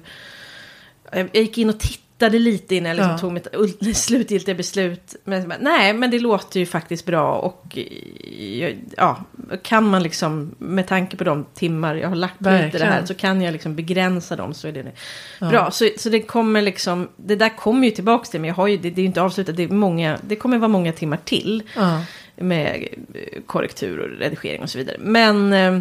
[1.11, 3.17] Jag gick in och tittade tittade lite innan jag liksom ja.
[3.17, 5.15] tog mitt slutgiltiga beslut.
[5.23, 7.33] Men, nej, men det låter ju faktiskt bra.
[7.33, 7.77] Och
[8.97, 9.23] ja,
[9.63, 13.13] kan man liksom, med tanke på de timmar jag har lagt på det här, så
[13.13, 14.91] kan jag liksom begränsa dem så är det
[15.39, 15.49] ja.
[15.49, 15.71] bra.
[15.71, 18.47] Så, så det kommer liksom, det där kommer ju tillbaka till mig.
[18.47, 20.67] Jag har ju, det, det är ju inte avslutat, det, är många, det kommer vara
[20.67, 21.63] många timmar till.
[21.75, 22.03] Ja.
[22.35, 22.87] Med
[23.45, 24.97] korrektur och redigering och så vidare.
[24.99, 25.53] Men...
[25.53, 25.79] Eh,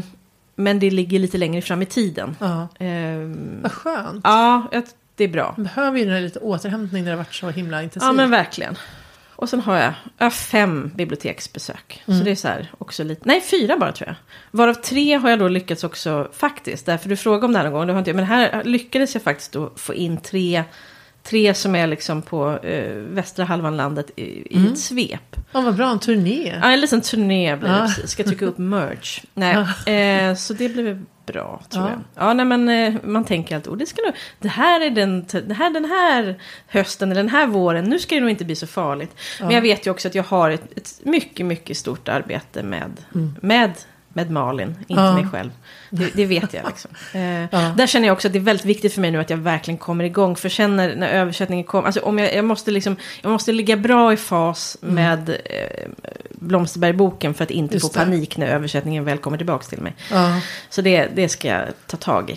[0.58, 2.36] men det ligger lite längre fram i tiden.
[2.40, 2.68] Ja.
[2.78, 4.20] Ehm, Vad skönt.
[4.24, 4.82] Ja, jag
[5.16, 5.54] det är bra.
[5.58, 8.08] Behöver ju lite återhämtning när det har varit så himla intensivt.
[8.08, 8.76] Ja men verkligen.
[9.36, 12.02] Och sen har jag, jag har fem biblioteksbesök.
[12.06, 12.18] Mm.
[12.18, 14.16] Så det är så här också lite, nej fyra bara tror jag.
[14.50, 16.86] Varav tre har jag då lyckats också faktiskt.
[16.86, 18.12] Därför du frågade om det här någon gång, det har inte.
[18.12, 20.64] Men här lyckades jag faktiskt då få in tre
[21.28, 24.72] Tre som är liksom på eh, västra halvan landet i, i mm.
[24.72, 25.36] ett svep.
[25.52, 26.58] Ja, vad bra, en turné.
[26.62, 28.10] Ja, en liten turné blir det precis.
[28.10, 29.20] Ska trycka upp merch.
[29.34, 29.92] Nej, ja.
[29.92, 31.90] eh, så det blev bra, tror ja.
[31.90, 32.28] jag.
[32.28, 35.26] Ja, nej, men eh, man tänker alltid, oh, det, ska nog, det här är den,
[35.46, 38.56] det här, den här hösten eller den här våren, nu ska det nog inte bli
[38.56, 39.16] så farligt.
[39.38, 39.44] Ja.
[39.44, 42.92] Men jag vet ju också att jag har ett, ett mycket, mycket stort arbete med,
[43.14, 43.34] mm.
[43.40, 43.72] med
[44.16, 45.14] med Malin, inte ja.
[45.14, 45.50] mig själv.
[45.90, 46.66] Det, det, vet jag.
[46.66, 46.90] Liksom.
[47.12, 47.74] Eh, ja.
[47.76, 49.78] Där känner jag också att det är väldigt viktigt för mig nu att jag verkligen
[49.78, 50.36] kommer igång.
[50.36, 53.76] För sen när, när översättningen kommer, alltså om jag, jag, måste liksom, jag måste ligga
[53.76, 54.94] bra i fas mm.
[54.94, 55.88] med eh,
[56.30, 59.94] Blomsterbergboken för att inte Just få panik när översättningen väl kommer tillbaka till mig.
[60.10, 60.40] Ja.
[60.70, 62.30] Så det, det ska jag ta tag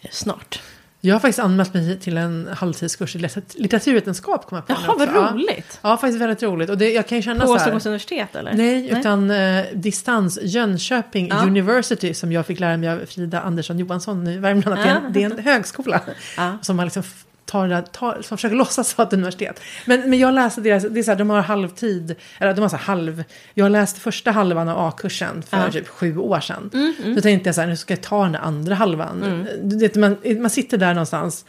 [0.00, 0.60] i snart.
[1.02, 3.18] Jag har faktiskt anmält mig till en halvtidskurs i
[3.54, 4.46] litteraturvetenskap.
[4.46, 5.78] Kom jag på Jaha, vad roligt.
[5.82, 6.70] Ja, faktiskt väldigt roligt.
[6.70, 8.54] Och det, jag kan ju känna på Stockholms universitet eller?
[8.54, 9.00] Nej, nej.
[9.00, 11.42] utan eh, distans Jönköping ja.
[11.42, 14.78] University som jag fick lära mig av Frida Andersson Johansson i Värmland.
[14.78, 16.00] Att det, är en, det är en högskola
[16.36, 16.58] ja.
[16.62, 17.02] som har liksom
[17.50, 19.60] tar tar, som försöker låtsas vara ett universitet.
[19.86, 22.68] Men, men jag läste deras, det är så här, de har halvtid, eller de har
[22.68, 23.24] så halv,
[23.54, 25.72] jag läste första halvan av A-kursen för ja.
[25.72, 26.70] typ sju år sedan.
[26.74, 27.14] Mm, mm.
[27.14, 29.22] Då tänkte jag så här, nu ska jag ta den andra halvan.
[29.22, 29.46] Mm.
[29.78, 31.44] Det, man, man sitter där någonstans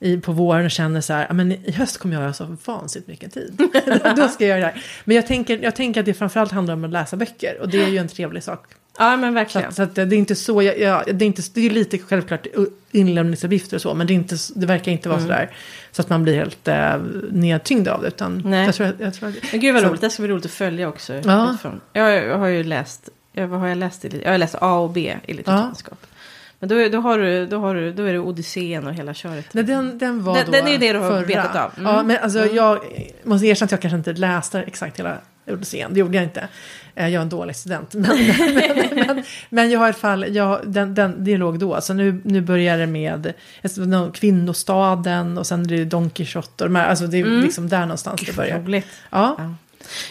[0.00, 3.08] i, på våren och känner så här, men i höst kommer jag ha så vansinnigt
[3.08, 3.52] mycket tid.
[4.16, 4.84] Då ska jag göra det här.
[5.04, 7.82] Men jag tänker, jag tänker att det framförallt handlar om att läsa böcker och det
[7.82, 8.66] är ju en trevlig sak
[8.98, 9.70] Ja, men verkligen.
[9.70, 11.98] Så, så att det är inte så, jag, jag, det, är inte, det är lite
[11.98, 12.46] självklart
[12.90, 15.28] inlämningsuppgifter och så, men det, är inte, det verkar inte vara mm.
[15.28, 15.50] sådär.
[15.92, 16.96] Så att man blir helt eh,
[17.30, 18.08] nedtyngd av det.
[18.08, 18.66] Utan Nej.
[18.66, 20.50] Jag tror, jag tror att, men gud vad så, roligt, det ska bli roligt att
[20.50, 21.14] följa också.
[21.24, 21.56] Ja.
[21.92, 24.04] Jag, har ju läst, jag, vad har jag läst?
[24.04, 25.98] I, jag har läst A och B i litteraturvetenskap.
[26.00, 26.08] Ja.
[26.58, 29.46] Men då, då, har du, då, har du, då är det Odysseen och hela köret.
[29.52, 31.26] Nej, den, den var den, då den är det du har förra.
[31.26, 31.72] betat av.
[31.78, 31.94] Mm.
[31.94, 32.56] Ja, men alltså mm.
[32.56, 32.78] jag
[33.22, 35.94] måste erkänna att jag kanske inte läste exakt hela Odysseen.
[35.94, 36.48] Det gjorde jag inte.
[36.94, 37.94] Jag är en dålig student.
[37.94, 41.80] Men, men, men, men, jag har i alla fall, jag, den, den, det låg då.
[41.80, 43.32] Så nu, nu börjar det med
[44.14, 46.64] kvinnostaden och sen är det Don Quijote.
[46.64, 47.42] Alltså det är mm.
[47.42, 48.60] liksom där någonstans det börjar.
[48.60, 48.86] Roligt.
[49.10, 49.34] Ja.
[49.38, 49.54] ja.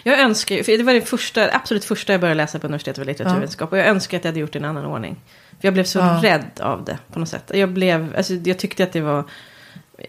[0.04, 2.98] Jag önskar ju, för det var det första, absolut första jag började läsa på universitetet
[2.98, 3.70] var litteraturvetenskap.
[3.72, 3.78] Ja.
[3.78, 5.22] Och jag önskar att jag hade gjort det i en annan ordning.
[5.60, 6.20] För jag blev så ja.
[6.24, 7.52] rädd av det på något sätt.
[7.54, 9.24] Jag, blev, alltså, jag tyckte att det var...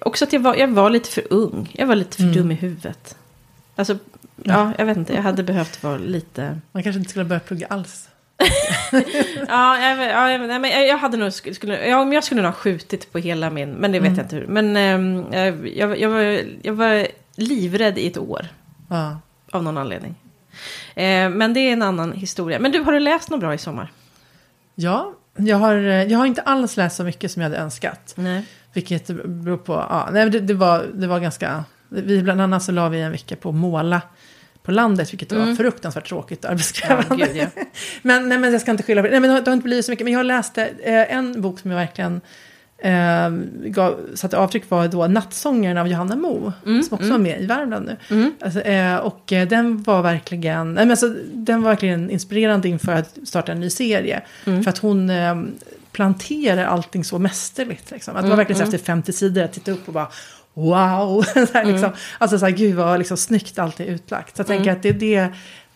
[0.00, 1.70] Också att jag var, jag var lite för ung.
[1.72, 2.34] Jag var lite för mm.
[2.34, 3.16] dum i huvudet.
[3.76, 3.98] Alltså,
[4.44, 5.14] ja, jag vet inte.
[5.14, 6.60] Jag hade behövt vara lite...
[6.72, 8.08] Man kanske inte skulle börja plugga alls.
[9.48, 13.12] ja, jag, ja jag, men jag hade nog, skulle, ja, jag skulle nog ha skjutit
[13.12, 14.18] på hela min, men det vet mm.
[14.18, 14.46] jag inte hur.
[14.46, 18.46] Men ähm, jag, jag, var, jag var livrädd i ett år.
[18.88, 19.18] Ja.
[19.50, 20.14] Av någon anledning.
[20.94, 22.58] Eh, men det är en annan historia.
[22.58, 23.92] Men du, har du läst något bra i sommar?
[24.74, 28.14] Ja, jag har, jag har inte alls läst så mycket som jag hade önskat.
[28.16, 28.44] Nej.
[28.72, 32.72] Vilket beror på, ja, nej, det, det, var, det var ganska, vi bland annat så
[32.72, 34.02] la vi en vecka på att måla
[34.62, 35.48] på landet, vilket mm.
[35.48, 37.28] var fruktansvärt tråkigt och arbetskrävande.
[37.34, 37.62] Ja, ja.
[38.02, 39.10] men, nej, men jag ska inte skylla på det.
[39.10, 40.04] Nej, men det har inte blivit så mycket.
[40.04, 42.20] Men jag läste eh, en bok som jag verkligen
[42.78, 43.30] eh,
[43.70, 46.52] gav, satte avtryck var då Nattsångaren av Johanna Mo.
[46.66, 47.10] Mm, som också mm.
[47.10, 48.16] var med i Värmland nu.
[48.16, 48.34] Mm.
[48.40, 52.92] Alltså, eh, och eh, den var verkligen, nej, men alltså, den var verkligen inspirerande inför
[52.92, 54.22] att starta en ny serie.
[54.44, 54.62] Mm.
[54.62, 55.42] För att hon eh,
[55.92, 57.90] planterar allting så mästerligt.
[57.90, 58.16] Liksom.
[58.16, 60.08] Att det var verkligen så mm, efter 50 sidor att titta upp och bara
[60.54, 61.22] wow.
[61.34, 61.84] så här, liksom.
[61.84, 61.96] mm.
[62.18, 64.36] Alltså så här, gud vad liksom, snyggt allt är utlagt.
[64.36, 65.28] Så jag tänker att det är det.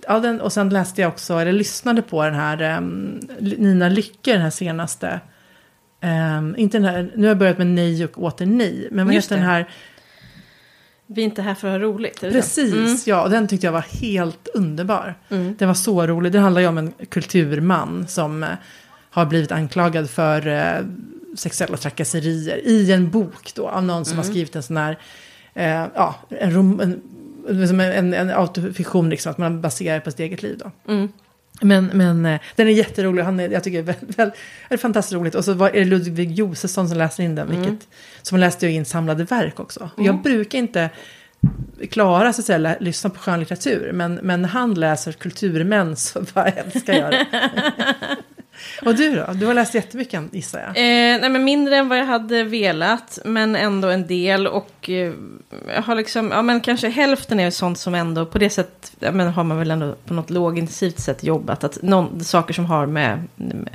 [0.09, 4.33] Ja, den, och sen läste jag också, eller lyssnade på den här um, Nina Lycke,
[4.33, 5.21] den här senaste
[6.01, 8.89] Um, inte den här, nu har jag börjat med nej och åter nej.
[8.91, 9.69] Men vad heter den här?
[11.07, 12.21] Vi är inte här för att ha roligt.
[12.21, 12.97] Precis, mm.
[13.07, 13.29] ja.
[13.29, 15.15] Den tyckte jag var helt underbar.
[15.29, 15.57] Mm.
[15.59, 16.33] Den var så rolig.
[16.33, 18.49] Det handlar ju om en kulturman som uh,
[19.11, 20.87] har blivit anklagad för uh,
[21.35, 23.69] sexuella trakasserier i en bok då.
[23.69, 24.25] Av någon som mm.
[24.25, 24.93] har skrivit en sån här,
[25.57, 27.03] uh, ja, en, rom, en,
[27.49, 29.33] en, en, en autofiktion liksom.
[29.33, 30.93] Att man baserar på sitt eget liv då.
[30.93, 31.09] Mm.
[31.61, 34.31] Men, men eh, den är jätterolig, han är, jag tycker det är, väl, väl,
[34.69, 35.35] är fantastiskt roligt.
[35.35, 37.61] Och så var, är det Ludvig Josefsson som läser in den, mm.
[37.61, 37.89] vilket,
[38.23, 39.91] som läste in samlade verk också.
[39.97, 40.07] Mm.
[40.07, 40.91] Jag brukar inte
[41.91, 46.49] klara så att säga, lyssna på skönlitteratur, men, men när han läser kulturmän så bara
[46.49, 47.27] älskar jag det.
[48.85, 49.33] Och du då?
[49.33, 50.69] Du har läst jättemycket gissar jag.
[50.69, 54.47] Eh, nej men mindre än vad jag hade velat, men ändå en del.
[54.47, 55.13] Och eh,
[55.75, 59.13] jag har liksom, ja men kanske hälften är sånt som ändå, på det sättet ja,
[59.13, 61.65] men har man väl ändå på något lågintensivt sätt jobbat.
[61.65, 63.23] Att någon, saker som har med,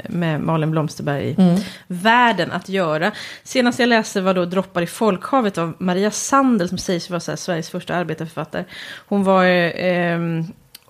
[0.10, 2.58] med Malin Blomsterberg-världen mm.
[2.58, 3.12] att göra.
[3.44, 7.70] Senast jag läste var då Droppar i folkhavet av Maria Sandel, som sägs vara Sveriges
[7.70, 8.66] första arbetarförfattare.
[9.08, 9.46] Hon var...
[9.46, 10.20] Eh,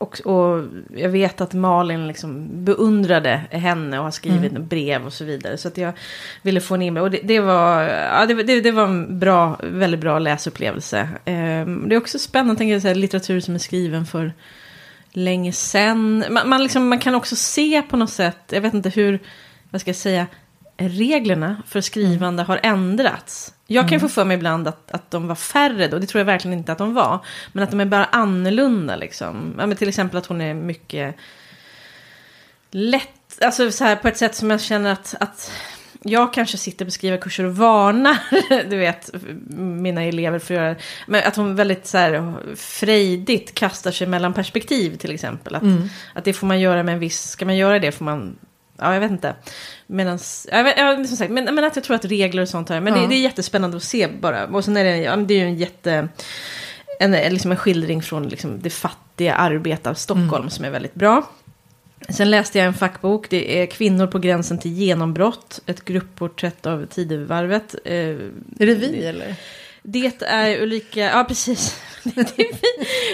[0.02, 0.64] och, och,
[0.96, 4.68] jag vet att Malin liksom beundrade henne och har skrivit mm.
[4.68, 5.58] brev och så vidare.
[5.58, 5.94] Så att jag
[6.42, 7.04] ville få in mig.
[7.04, 11.00] Och det, det var, ja, det, det, det, var en bra, väldigt bra läsupplevelse.
[11.26, 14.34] Eh, det är också spännande, tänker jag, så här, litteratur som är skriven för
[15.12, 16.24] länge sedan.
[16.30, 19.20] Man, man, liksom, man kan också se på något sätt, jag vet inte hur,
[19.70, 20.28] vad ska jag säga,
[20.90, 23.54] reglerna för skrivande har ändrats.
[23.68, 24.00] Jag kan mm.
[24.00, 26.72] få för mig ibland att, att de var färre då, det tror jag verkligen inte
[26.72, 27.26] att de var.
[27.52, 29.56] Men att de är bara annorlunda liksom.
[29.60, 31.16] Ja, men till exempel att hon är mycket
[32.72, 35.52] lätt, alltså så här på ett sätt som jag känner att, att
[36.04, 38.18] jag kanske sitter på skrivarkurser och varnar,
[38.70, 39.10] du vet,
[39.58, 40.76] mina elever för att göra
[41.08, 45.56] Men att hon väldigt så här frejdigt kastar sig mellan perspektiv till exempel.
[45.56, 45.90] Att, mm.
[46.14, 48.36] att det får man göra med en viss, ska man göra det får man
[48.82, 49.36] ja, jag vet inte.
[49.88, 52.70] Medans, jag vet, jag, som sagt, men, men att jag tror att regler och sånt
[52.70, 53.02] här, men ja.
[53.02, 54.48] det, det, är jättespännande att se bara.
[54.48, 56.08] Och sen är det, ja, det är ju en jätte,
[57.00, 60.50] en, liksom en skildring från liksom, det fattiga arbetar Stockholm mm.
[60.50, 61.30] som är väldigt bra.
[62.10, 66.86] Sen läste jag en fackbok, det är Kvinnor på gränsen till genombrott, ett gruppporträtt av
[66.86, 67.76] Tidevarvet.
[67.86, 69.36] Eh, är det vi eller?
[69.84, 71.82] Det är Ulrika, ja precis.
[72.04, 72.40] det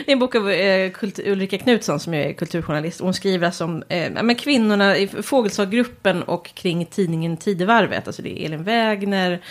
[0.07, 0.91] är en bok av eh,
[1.25, 2.99] Ulrika Knutsson som är kulturjournalist.
[2.99, 8.07] Hon skriver alltså om eh, men kvinnorna i Fågelstadgruppen och kring tidningen Tidevarvet.
[8.07, 9.41] Alltså det är Elin Wägner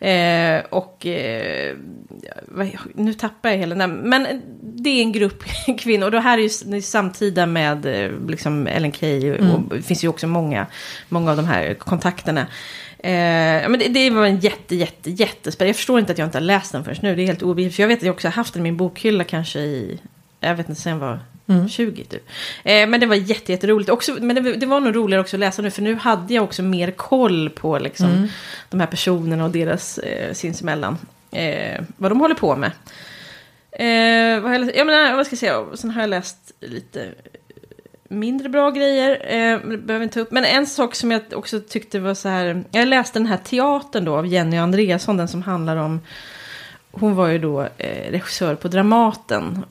[0.00, 1.76] eh, och eh,
[2.94, 3.94] nu tappar jag hela namn.
[3.94, 5.44] Men det är en grupp
[5.78, 9.54] kvinnor och det här är ju samtida med eh, liksom Ellen Key och, mm.
[9.54, 10.66] och det finns ju också många,
[11.08, 12.46] många av de här kontakterna.
[13.04, 15.68] Eh, men det, det, var en jätte, jätte, jättespännande.
[15.68, 17.16] Jag förstår inte att jag inte har läst den förrän nu.
[17.16, 17.76] Det är helt obegripligt.
[17.76, 20.00] För jag vet att jag också har haft den i min bokhylla kanske i,
[20.40, 21.68] jag vet inte, sen var Mm.
[21.68, 22.28] 20 typ.
[22.64, 23.90] Eh, men det var jätte, jätteroligt.
[23.90, 25.70] Också, men det, det, var nog roligare också att läsa nu.
[25.70, 28.28] För nu hade jag också mer koll på liksom, mm.
[28.70, 30.98] de här personerna och deras eh, sinsemellan.
[31.30, 32.70] Eh, vad de håller på med.
[33.72, 35.64] Eh, vad, jag, jag menar, vad ska jag säga?
[35.74, 37.08] Sen har jag läst lite
[38.12, 39.10] mindre bra grejer.
[39.10, 40.30] Eh, behöver inte upp.
[40.30, 42.64] Men en sak som jag också tyckte var så här.
[42.70, 45.16] Jag läste den här teatern då av Jenny Andreasson.
[45.16, 46.00] Den som handlar om.
[46.90, 49.64] Hon var ju då eh, regissör på Dramaten.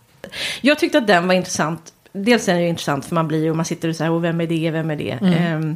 [0.62, 1.94] Jag tyckte att den var intressant.
[2.12, 4.24] Dels är den ju intressant för man blir ju, man sitter och så här, och
[4.24, 5.20] vem är det, vem är det?
[5.22, 5.70] Mm.
[5.70, 5.76] Eh,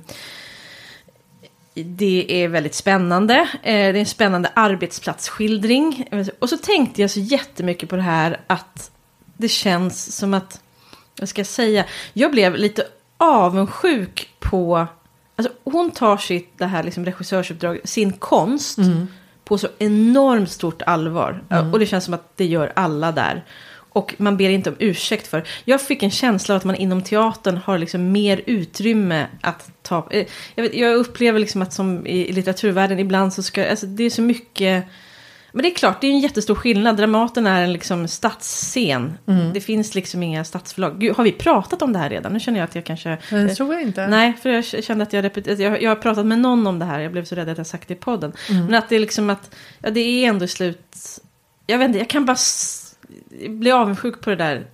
[1.74, 3.36] det är väldigt spännande.
[3.36, 6.07] Eh, det är en spännande arbetsplatsskildring.
[6.39, 8.91] Och så tänkte jag så jättemycket på det här att
[9.38, 10.61] det känns som att
[11.20, 12.84] vad ska jag säga, jag blev lite
[13.18, 14.88] avundsjuk på,
[15.36, 19.07] alltså hon tar sitt, det här liksom regissörsuppdrag, sin konst mm.
[19.43, 21.43] på så enormt stort allvar.
[21.49, 21.74] Mm.
[21.74, 23.43] Och det känns som att det gör alla där.
[23.95, 25.43] Och man ber inte om ursäkt för.
[25.66, 30.07] Jag fick en känsla av att man inom teatern har liksom mer utrymme att ta.
[30.11, 34.03] Eh, jag, vet, jag upplever liksom att som i litteraturvärlden ibland så ska, alltså det
[34.03, 34.86] är så mycket
[35.56, 36.97] men det är klart, det är en jättestor skillnad.
[36.97, 39.18] Dramaten är en liksom stadsscen.
[39.28, 39.53] Mm.
[39.53, 40.99] Det finns liksom inga stadsförlag.
[40.99, 42.34] Gud, har vi pratat om det här redan?
[42.34, 43.18] Nu känner jag att jag kanske...
[43.30, 44.08] Det tror jag inte.
[44.08, 45.60] Nej, för jag kände att jag, repet...
[45.60, 46.99] jag, jag har pratat med någon om det här.
[46.99, 48.34] Jag blev så rädd att jag sagt det i podden.
[48.49, 48.66] Mm.
[48.66, 50.95] Men att det är liksom att, ja det är ändå slut...
[51.66, 52.38] Jag vet inte, jag kan bara
[53.49, 54.68] bli avundsjuk på det där.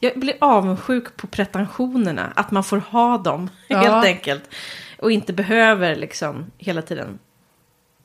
[0.00, 2.32] Jag blir avundsjuk på pretensionerna.
[2.36, 3.78] Att man får ha dem, ja.
[3.78, 4.44] helt enkelt.
[4.98, 7.18] Och inte behöver liksom hela tiden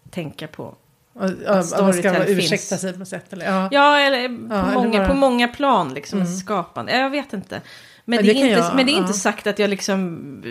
[0.09, 0.75] tänka på
[1.20, 3.45] att man ska ursäkta sig på sätt eller?
[3.45, 6.22] Ja, ja eller, på, ja, många, eller på många plan liksom.
[6.22, 6.34] Mm.
[6.34, 6.97] Skapande.
[6.97, 7.61] Jag vet inte.
[8.05, 10.43] Men, det, det är, inte, jag, men det är inte sagt att jag liksom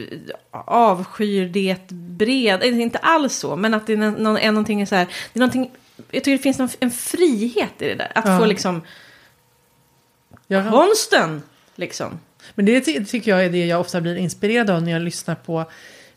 [0.50, 2.64] avskyr det bred.
[2.64, 3.56] Inte alls så.
[3.56, 5.04] Men att det är, någon, är någonting så här.
[5.04, 8.12] Det är någonting, jag tycker det finns någon, en frihet i det där.
[8.14, 8.38] Att ja.
[8.38, 8.82] få liksom
[10.46, 10.70] Jaha.
[10.70, 11.42] konsten.
[11.74, 12.20] Liksom.
[12.54, 15.64] Men det tycker jag är det jag ofta blir inspirerad av när jag lyssnar på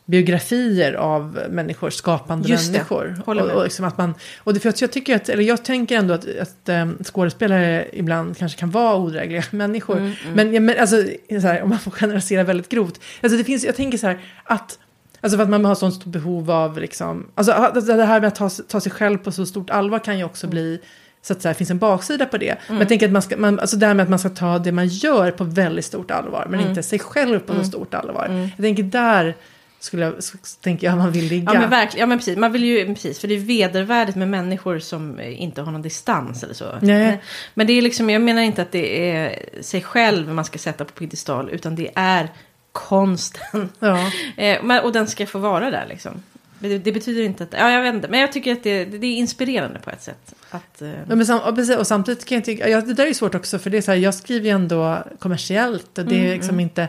[0.04, 3.04] biografier av människor, skapande Just människor.
[3.04, 3.42] Det.
[3.42, 6.14] Och, och, liksom att man, och det, för jag, tycker att, eller jag tänker ändå
[6.14, 9.96] att, att um, skådespelare ibland kanske kan vara odrägliga människor.
[9.96, 10.34] Mm, mm.
[10.34, 10.96] Men, ja, men alltså,
[11.30, 13.00] här, om man får generalisera väldigt grovt.
[13.22, 14.78] Alltså det finns, jag tänker så här att
[15.24, 18.34] Alltså för att man har sånt stort behov av liksom, alltså, det här med att
[18.34, 20.80] ta, ta sig själv på så stort allvar kan ju också bli
[21.22, 22.50] så att det finns en baksida på det.
[22.50, 22.60] Mm.
[22.68, 24.58] Men jag tänker att man ska, man, alltså det här med att man ska ta
[24.58, 26.46] det man gör på väldigt stort allvar.
[26.50, 26.70] Men mm.
[26.70, 27.64] inte sig själv på mm.
[27.64, 28.26] så stort allvar.
[28.26, 28.40] Mm.
[28.42, 29.36] Jag tänker där
[29.84, 30.14] skulle jag,
[30.60, 31.52] tänker jag man vill ligga.
[31.54, 32.36] Ja men verkligen, ja men precis.
[32.36, 36.42] Man vill ju, precis, för det är vedervärdigt med människor som inte har någon distans
[36.42, 36.78] eller så.
[36.80, 37.22] Nej.
[37.54, 40.84] Men det är liksom, jag menar inte att det är sig själv man ska sätta
[40.84, 42.28] på piedestal, utan det är
[42.72, 43.68] konsten.
[43.78, 44.10] Ja.
[44.36, 46.22] Eh, och den ska få vara där liksom.
[46.58, 49.06] Det, det, betyder inte att, ja jag vet inte, men jag tycker att det, det
[49.06, 50.34] är inspirerande på ett sätt.
[50.50, 50.88] Att, uh...
[51.08, 51.40] ja, men sam,
[51.78, 53.90] och, samtidigt kan jag tycka, ja, det där är svårt också för det är så
[53.90, 56.60] här, jag skriver ju ändå kommersiellt och det är mm, liksom mm.
[56.60, 56.88] inte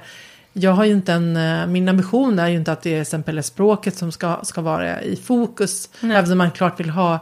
[0.54, 3.44] jag har ju inte en, eh, min ambition är ju inte att det är exempel
[3.44, 5.90] språket som ska, ska vara i fokus.
[6.00, 6.18] Nej.
[6.18, 7.20] Även om man klart vill ha,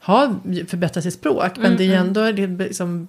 [0.00, 0.34] ha
[0.68, 1.56] förbättra sitt språk.
[1.56, 2.06] Men mm, det är ju mm.
[2.06, 3.08] ändå det liksom,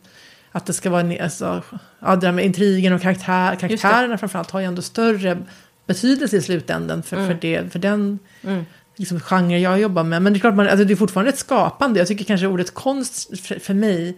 [0.52, 1.64] att det ska vara, alltså,
[2.00, 5.38] ja, det där med intrigen och karaktär, karaktärerna framförallt har ju ändå större
[5.86, 7.28] betydelse i slutändan för, mm.
[7.28, 8.66] för, det, för den mm.
[8.96, 10.22] liksom, genre jag jobbar med.
[10.22, 12.00] Men det är klart, man, alltså, det är fortfarande ett skapande.
[12.00, 14.18] Jag tycker kanske ordet konst för, för mig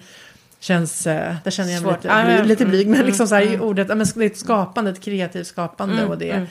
[0.66, 3.36] känns, eh, där känner jag mig lite, ah, lite mm, blyg, men mm, liksom så
[3.36, 3.62] här, mm.
[3.62, 6.32] ordet, men det är ett skapande, ett kreativt skapande mm, och det.
[6.32, 6.48] Mm.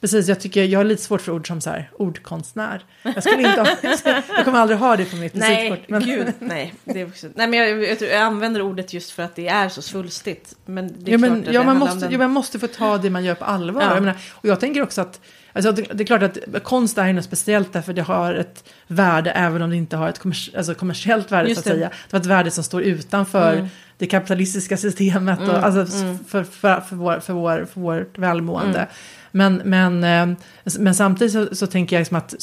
[0.00, 2.84] Precis, jag tycker jag har lite svårt för ord som så här, ordkonstnär.
[3.02, 3.68] Jag skulle inte ha,
[4.36, 5.88] jag kommer aldrig ha det på mitt visitkort.
[5.88, 6.02] Men...
[6.02, 6.74] Gud, nej.
[6.84, 9.68] Det är också, nej, men jag, jag, jag, använder ordet just för att det är
[9.68, 10.54] så svulstigt.
[10.64, 12.12] Men det är ja, men, ja, man måste, den...
[12.12, 13.82] ja, man måste få ta det man gör på allvar.
[13.82, 13.94] Ja.
[13.94, 15.20] Jag menar, och jag tänker också att
[15.52, 19.30] Alltså, det, det, är klart att konst är något speciellt därför det har ett värde
[19.30, 21.90] även om det inte har ett kommers alltså kommersiellt värde så att säga.
[22.10, 23.66] Det har ett värde som står utanför mm.
[23.98, 25.50] det kapitalistiska systemet mm.
[25.50, 26.18] och, alltså, mm.
[26.24, 28.86] för, för, för, vår, för, vår, för vårt välmående.
[29.30, 30.38] Men, men, eh,
[30.78, 32.34] men samtidigt så, så tänker jag liksom att,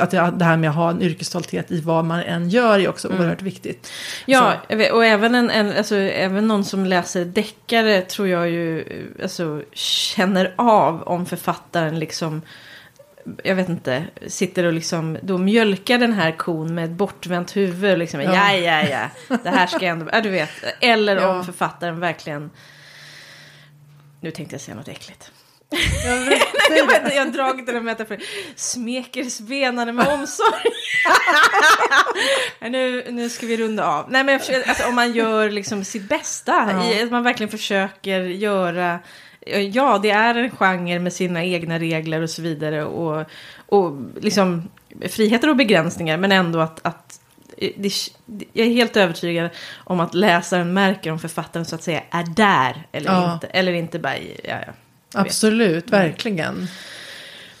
[0.00, 3.08] att det här med att ha en yrkesstolthet i vad man än gör är också
[3.08, 3.20] mm.
[3.20, 3.92] oerhört viktigt.
[4.26, 4.94] Ja, så.
[4.94, 8.84] och även, en, en, alltså, även någon som läser deckare tror jag ju
[9.22, 12.42] alltså, känner av om författaren liksom
[13.44, 17.98] jag vet inte, sitter och liksom då mjölkar den här kon med ett bortvänt huvud.
[17.98, 18.52] Liksom, ja.
[18.52, 19.10] ja, ja,
[19.42, 20.50] det här ska ändå, ja, du vet.
[20.80, 21.28] Eller ja.
[21.28, 22.50] om författaren verkligen,
[24.20, 25.32] nu tänkte jag säga något äckligt.
[25.70, 26.16] Jag,
[26.86, 28.20] vet, jag, har dragit den metaforen.
[28.56, 30.70] Smeker spenarna med omsorg.
[32.70, 34.10] nu, nu ska vi runda av.
[34.10, 36.68] Nej, men försöker, alltså, om man gör liksom sitt bästa.
[36.72, 36.92] Ja.
[36.92, 38.98] I, man verkligen försöker göra.
[39.72, 42.84] Ja, det är en genre med sina egna regler och så vidare.
[42.84, 43.26] Och,
[43.66, 44.68] och liksom
[45.08, 46.16] friheter och begränsningar.
[46.16, 47.20] Men ändå att, att
[48.52, 49.50] jag är helt övertygad
[49.84, 53.34] om att läsaren märker om författaren så att säga är där eller ja.
[53.34, 53.46] inte.
[53.46, 54.24] Eller inte bara, ja,
[54.66, 54.72] ja,
[55.14, 55.92] Absolut, vet.
[55.92, 56.66] verkligen.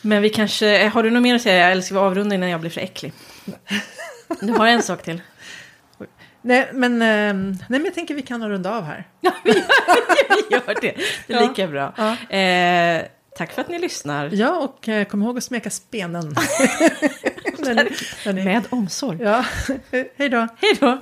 [0.00, 2.60] Men vi kanske, har du något mer att säga eller ska vi avrunda innan jag
[2.60, 3.12] blir för äcklig?
[4.40, 5.20] Du har en sak till.
[6.42, 9.06] Nej men, eh, nej, men jag tänker vi kan runda av här.
[9.20, 9.50] Ja, vi
[10.50, 10.94] gör, det.
[11.26, 11.94] Det är lika bra.
[11.96, 12.36] Ja.
[12.36, 13.02] Eh,
[13.36, 14.30] tack för att ni lyssnar.
[14.32, 16.34] Ja, och eh, kom ihåg att smeka spenen.
[18.34, 19.18] Med omsorg.
[19.22, 19.44] Ja,
[20.16, 20.48] hej då.
[20.60, 20.98] Hej då.